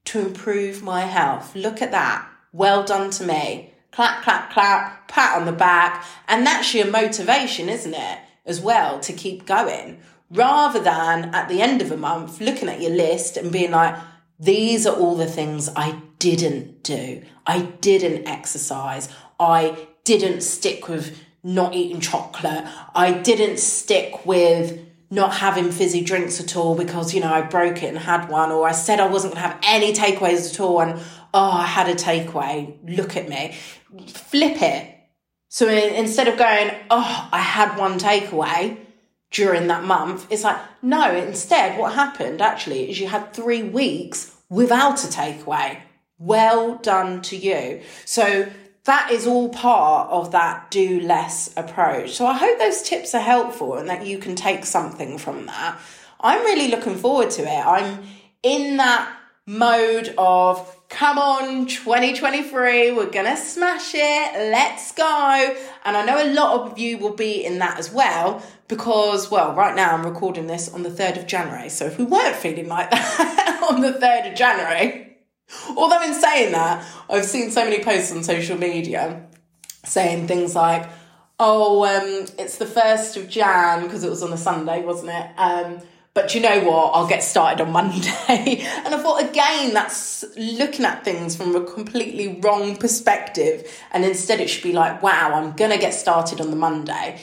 to 0.06 0.20
improve 0.20 0.84
my 0.84 1.02
health. 1.02 1.56
Look 1.56 1.82
at 1.82 1.92
that. 1.92 2.28
Well 2.52 2.84
done 2.84 3.10
to 3.12 3.26
me. 3.26 3.74
Clap, 3.92 4.24
clap, 4.24 4.52
clap, 4.52 5.08
pat 5.08 5.38
on 5.38 5.46
the 5.46 5.52
back. 5.52 6.06
And 6.28 6.46
that's 6.46 6.74
your 6.74 6.88
motivation, 6.88 7.68
isn't 7.68 7.94
it? 7.94 8.20
As 8.46 8.62
well 8.62 9.00
to 9.00 9.14
keep 9.14 9.46
going 9.46 10.02
rather 10.30 10.80
than 10.80 11.34
at 11.34 11.48
the 11.48 11.62
end 11.62 11.82
of 11.82 11.92
a 11.92 11.98
month 11.98 12.42
looking 12.42 12.68
at 12.68 12.82
your 12.82 12.92
list 12.92 13.38
and 13.38 13.52
being 13.52 13.72
like, 13.72 13.96
these 14.44 14.86
are 14.86 14.96
all 14.96 15.16
the 15.16 15.26
things 15.26 15.70
I 15.76 16.02
didn't 16.20 16.84
do. 16.84 17.24
I 17.48 17.62
didn't 17.62 18.28
exercise. 18.28 19.10
I 19.40 19.88
didn't 20.04 20.42
stick 20.42 20.90
with 20.90 21.18
not 21.44 21.74
eating 21.74 22.02
chocolate. 22.02 22.66
I 22.96 23.14
didn't 23.14 23.60
stick 23.60 24.26
with 24.26 24.80
not 25.10 25.36
having 25.36 25.72
fizzy 25.72 26.04
drinks 26.04 26.40
at 26.40 26.56
all 26.56 26.76
because, 26.76 27.14
you 27.14 27.22
know, 27.22 27.32
I 27.32 27.42
broke 27.42 27.84
it 27.84 27.88
and 27.88 27.98
had 27.98 28.30
one, 28.30 28.52
or 28.52 28.68
I 28.68 28.72
said 28.72 29.00
I 29.00 29.08
wasn't 29.08 29.34
going 29.34 29.44
to 29.44 29.50
have 29.50 29.60
any 29.64 29.94
takeaways 29.94 30.54
at 30.54 30.60
all 30.60 30.82
and, 30.82 31.00
oh, 31.34 31.52
I 31.52 31.66
had 31.66 31.88
a 31.88 31.96
takeaway. 31.96 32.78
Look 32.98 33.16
at 33.16 33.30
me. 33.30 33.56
Flip 34.08 34.62
it. 34.62 34.90
So 35.50 35.70
instead 35.70 36.28
of 36.28 36.38
going, 36.38 36.72
oh, 36.90 37.30
I 37.32 37.40
had 37.40 37.78
one 37.78 38.00
takeaway 38.00 38.78
during 39.30 39.68
that 39.68 39.84
month, 39.84 40.26
it's 40.32 40.44
like, 40.44 40.58
no, 40.82 41.16
instead, 41.16 41.78
what 41.78 41.94
happened 41.94 42.42
actually 42.42 42.90
is 42.90 43.00
you 43.00 43.08
had 43.08 43.34
three 43.34 43.62
weeks 43.62 44.33
without 44.54 45.04
a 45.04 45.08
takeaway. 45.08 45.82
Well 46.18 46.76
done 46.78 47.22
to 47.24 47.36
you. 47.36 47.82
So 48.06 48.48
that 48.86 49.12
is 49.12 49.26
all 49.26 49.50
part 49.50 50.10
of 50.12 50.32
that 50.32 50.70
do 50.70 51.00
less 51.02 51.54
approach. 51.58 52.12
So 52.12 52.28
I 52.28 52.38
hope 52.38 52.60
those 52.60 52.82
tips 52.82 53.16
are 53.16 53.22
helpful 53.22 53.76
and 53.76 53.90
that 53.90 54.06
you 54.06 54.18
can 54.18 54.36
take 54.36 54.66
something 54.66 55.18
from 55.18 55.46
that. 55.48 55.80
I'm 56.20 56.42
really 56.42 56.70
looking 56.70 56.96
forward 56.96 57.32
to 57.32 57.42
it. 57.42 57.66
I'm 57.66 58.04
in 58.44 58.78
that 58.78 59.12
mode 59.46 60.14
of 60.18 60.78
come 60.88 61.18
on 61.18 61.66
2023 61.66 62.92
we're 62.94 63.10
gonna 63.10 63.36
smash 63.36 63.92
it 63.94 64.52
let's 64.52 64.94
go 64.94 65.54
and 65.86 65.98
i 65.98 66.06
know 66.06 66.24
a 66.24 66.30
lot 66.34 66.72
of 66.72 66.78
you 66.78 66.98
will 66.98 67.14
be 67.16 67.44
in 67.44 67.60
that 67.60 67.78
as 67.78 67.92
well 67.92 68.42
because 68.68 69.30
well 69.30 69.54
right 69.54 69.76
now 69.76 69.94
i'm 69.94 70.06
recording 70.06 70.48
this 70.48 70.74
on 70.74 70.84
the 70.84 70.90
3rd 70.90 71.20
of 71.20 71.28
january. 71.28 71.70
So 71.70 71.86
if 71.86 71.98
we 71.98 72.06
weren't 72.06 72.36
feeling 72.36 72.68
like 72.68 72.90
that 72.92 73.68
on 73.70 73.82
the 73.82 73.94
3rd 73.94 74.32
of 74.32 74.36
january 74.38 75.18
although 75.76 76.02
in 76.02 76.14
saying 76.14 76.52
that 76.54 76.86
i've 77.10 77.26
seen 77.26 77.52
so 77.52 77.64
many 77.64 77.84
posts 77.84 78.12
on 78.12 78.24
social 78.24 78.58
media 78.58 79.28
saying 79.86 80.28
things 80.28 80.56
like 80.56 80.90
oh 81.40 81.84
um, 81.86 82.26
it's 82.40 82.58
the 82.58 82.66
1st 82.66 83.18
of 83.18 83.30
jan 83.30 83.84
because 83.84 84.04
it 84.04 84.10
was 84.10 84.24
on 84.24 84.34
a 84.34 84.38
sunday 84.38 84.84
wasn't 84.84 85.10
it? 85.10 85.32
Um, 85.38 85.82
but 86.14 86.36
you 86.36 86.42
know 86.42 86.60
what? 86.62 86.92
I'll 86.94 87.08
get 87.08 87.24
started 87.24 87.64
on 87.64 87.72
Monday. 87.74 88.66
and 88.86 88.94
I 88.94 89.02
thought, 89.02 89.28
again, 89.30 89.74
that's 89.74 90.24
looking 90.38 90.86
at 90.86 91.04
things 91.04 91.36
from 91.36 91.56
a 91.56 91.64
completely 91.64 92.40
wrong 92.40 92.76
perspective. 92.76 93.70
And 93.92 94.06
instead, 94.06 94.40
it 94.40 94.50
should 94.50 94.64
be 94.64 94.74
like, 94.74 95.02
wow, 95.02 95.34
I'm 95.34 95.54
going 95.54 95.72
to 95.72 95.78
get 95.78 95.94
started 95.94 96.40
on 96.40 96.50
the 96.50 96.56
Monday. 96.56 97.20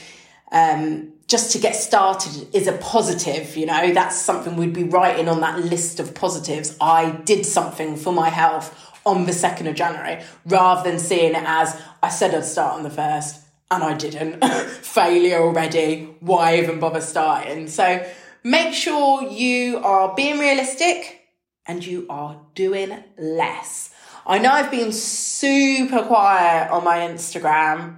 Um, 0.52 1.12
just 1.28 1.52
to 1.52 1.58
get 1.58 1.76
started 1.76 2.52
is 2.52 2.66
a 2.66 2.72
positive, 2.72 3.56
you 3.56 3.66
know, 3.66 3.92
that's 3.92 4.16
something 4.16 4.56
we'd 4.56 4.72
be 4.72 4.82
writing 4.82 5.28
on 5.28 5.40
that 5.42 5.60
list 5.60 6.00
of 6.00 6.12
positives. 6.12 6.76
I 6.80 7.12
did 7.12 7.46
something 7.46 7.96
for 7.96 8.12
my 8.12 8.30
health 8.30 8.76
on 9.06 9.26
the 9.26 9.32
2nd 9.32 9.68
of 9.68 9.76
January 9.76 10.22
rather 10.44 10.90
than 10.90 10.98
seeing 10.98 11.34
it 11.34 11.44
as 11.46 11.80
I 12.02 12.10
said 12.10 12.34
I'd 12.34 12.44
start 12.44 12.74
on 12.74 12.82
the 12.82 12.90
1st 12.90 13.40
and 13.70 13.84
I 13.84 13.94
didn't. 13.94 14.44
Failure 14.82 15.38
already. 15.38 16.14
Why 16.20 16.58
even 16.58 16.80
bother 16.80 17.00
starting? 17.00 17.68
So 17.68 18.04
make 18.44 18.74
sure 18.74 19.22
you 19.22 19.78
are 19.78 20.14
being 20.14 20.38
realistic 20.38 21.20
and 21.66 21.84
you 21.84 22.06
are 22.08 22.40
doing 22.54 23.02
less. 23.18 23.90
I 24.26 24.38
know 24.38 24.50
I've 24.50 24.70
been 24.70 24.92
super 24.92 26.02
quiet 26.02 26.70
on 26.70 26.84
my 26.84 26.98
Instagram 26.98 27.96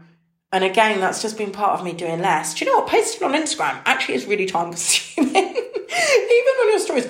and 0.52 0.64
again, 0.64 1.00
that's 1.00 1.22
just 1.22 1.38
been 1.38 1.50
part 1.50 1.80
of 1.80 1.84
me 1.84 1.94
doing 1.94 2.20
less. 2.20 2.52
Do 2.52 2.64
you 2.64 2.70
know 2.70 2.80
what? 2.80 2.88
Posting 2.88 3.26
on 3.26 3.32
Instagram 3.32 3.80
actually 3.86 4.16
is 4.16 4.26
really 4.26 4.44
time 4.44 4.70
consuming. 4.70 5.34
Even 5.34 5.48
on 5.48 6.68
your 6.68 6.78
stories. 6.78 7.08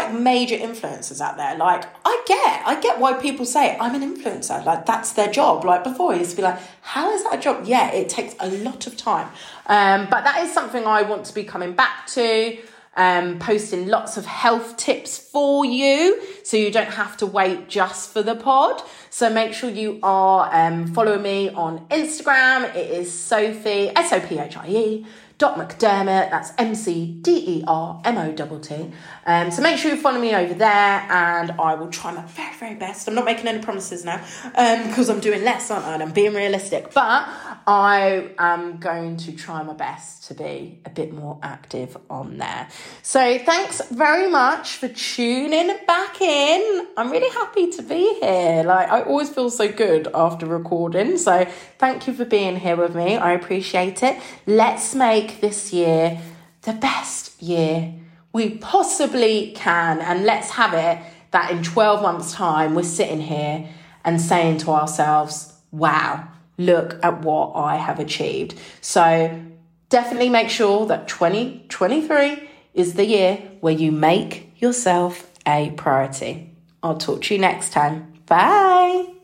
Like 0.00 0.14
major 0.18 0.56
influencers 0.56 1.20
out 1.20 1.36
there, 1.36 1.56
like 1.56 1.84
I 2.04 2.22
get, 2.26 2.62
I 2.66 2.80
get 2.80 2.98
why 2.98 3.12
people 3.14 3.44
say 3.44 3.76
I'm 3.78 3.94
an 3.94 4.02
influencer. 4.02 4.64
Like 4.64 4.86
that's 4.86 5.12
their 5.12 5.30
job. 5.30 5.64
Like 5.64 5.84
before, 5.84 6.12
I 6.14 6.16
used 6.16 6.30
to 6.30 6.36
be 6.36 6.42
like, 6.42 6.58
how 6.80 7.12
is 7.12 7.22
that 7.24 7.34
a 7.34 7.38
job? 7.38 7.66
Yeah, 7.66 7.90
it 7.92 8.08
takes 8.08 8.34
a 8.40 8.48
lot 8.48 8.86
of 8.86 8.96
time. 8.96 9.28
Um, 9.66 10.08
but 10.10 10.24
that 10.24 10.42
is 10.42 10.52
something 10.52 10.86
I 10.86 11.02
want 11.02 11.26
to 11.26 11.34
be 11.34 11.44
coming 11.44 11.74
back 11.74 12.06
to 12.08 12.58
um, 12.96 13.38
posting 13.38 13.88
lots 13.88 14.16
of 14.16 14.26
health 14.26 14.76
tips 14.76 15.18
for 15.18 15.64
you 15.64 16.20
so 16.44 16.56
you 16.56 16.70
don't 16.70 16.90
have 16.90 17.16
to 17.18 17.26
wait 17.26 17.68
just 17.68 18.12
for 18.12 18.22
the 18.22 18.34
pod. 18.34 18.82
So 19.10 19.30
make 19.30 19.52
sure 19.52 19.70
you 19.70 20.00
are 20.02 20.48
um, 20.52 20.86
following 20.88 21.22
me 21.22 21.50
on 21.50 21.86
Instagram. 21.88 22.74
It 22.74 22.90
is 22.90 23.12
Sophie, 23.12 23.90
S 23.94 24.12
O 24.12 24.20
P 24.20 24.38
H 24.38 24.56
I 24.56 24.68
E 24.68 25.06
dot 25.40 25.56
McDermott. 25.56 26.30
That's 26.30 26.52
M 26.58 26.74
C 26.74 27.18
D 27.22 27.30
E 27.54 27.64
R 27.66 28.00
M 28.04 28.18
O 28.18 28.32
T 28.32 28.68
T. 28.68 28.92
Um, 29.26 29.50
so 29.50 29.62
make 29.62 29.78
sure 29.78 29.90
you 29.90 29.96
follow 29.96 30.20
me 30.20 30.34
over 30.34 30.54
there, 30.54 31.06
and 31.10 31.52
I 31.52 31.74
will 31.74 31.90
try 31.90 32.12
my 32.12 32.22
very 32.22 32.54
very 32.56 32.74
best. 32.76 33.08
I'm 33.08 33.14
not 33.16 33.24
making 33.24 33.48
any 33.48 33.60
promises 33.60 34.04
now 34.04 34.22
um, 34.54 34.86
because 34.86 35.08
I'm 35.08 35.20
doing 35.20 35.42
less, 35.42 35.70
aren't 35.70 35.86
I? 35.86 35.94
And 35.94 36.02
I'm 36.02 36.12
being 36.12 36.34
realistic, 36.34 36.92
but 36.94 37.26
I 37.66 38.30
am 38.38 38.76
going 38.78 39.16
to 39.16 39.32
try 39.32 39.62
my 39.62 39.72
best 39.72 40.28
to 40.28 40.34
be 40.34 40.78
a 40.84 40.90
bit 40.90 41.12
more 41.12 41.38
active 41.42 41.96
on 42.10 42.36
there. 42.36 42.68
So 43.02 43.38
thanks 43.38 43.80
very 43.88 44.30
much 44.30 44.76
for 44.76 44.88
tuning 44.88 45.74
back 45.86 46.20
in. 46.20 46.86
I'm 46.98 47.10
really 47.10 47.30
happy 47.30 47.70
to 47.70 47.82
be 47.82 48.18
here. 48.20 48.62
Like 48.64 48.90
I 48.90 49.02
always 49.02 49.30
feel 49.30 49.48
so 49.48 49.72
good 49.72 50.06
after 50.14 50.44
recording. 50.44 51.16
So 51.16 51.46
thank 51.78 52.06
you 52.06 52.12
for 52.12 52.26
being 52.26 52.56
here 52.56 52.76
with 52.76 52.94
me. 52.94 53.16
I 53.16 53.32
appreciate 53.32 54.02
it. 54.02 54.20
Let's 54.46 54.94
make 55.30 55.40
this 55.40 55.72
year 55.72 56.20
the 56.62 56.72
best 56.72 57.40
year 57.42 57.94
we 58.32 58.50
possibly 58.58 59.52
can 59.52 60.00
and 60.00 60.24
let's 60.24 60.50
have 60.50 60.74
it 60.74 60.98
that 61.30 61.50
in 61.50 61.62
12 61.62 62.02
months 62.02 62.32
time 62.32 62.74
we're 62.74 62.82
sitting 62.82 63.20
here 63.20 63.68
and 64.04 64.20
saying 64.20 64.58
to 64.58 64.70
ourselves, 64.70 65.52
wow, 65.70 66.26
look 66.58 66.98
at 67.02 67.20
what 67.20 67.52
I 67.54 67.76
have 67.76 67.98
achieved. 68.00 68.58
So 68.80 69.42
definitely 69.88 70.28
make 70.28 70.48
sure 70.48 70.86
that 70.86 71.08
2023 71.08 72.48
is 72.74 72.94
the 72.94 73.04
year 73.04 73.36
where 73.60 73.74
you 73.74 73.92
make 73.92 74.52
yourself 74.60 75.30
a 75.46 75.70
priority. 75.76 76.54
I'll 76.82 76.98
talk 76.98 77.22
to 77.22 77.34
you 77.34 77.40
next 77.40 77.72
time. 77.72 78.20
Bye. 78.26 79.19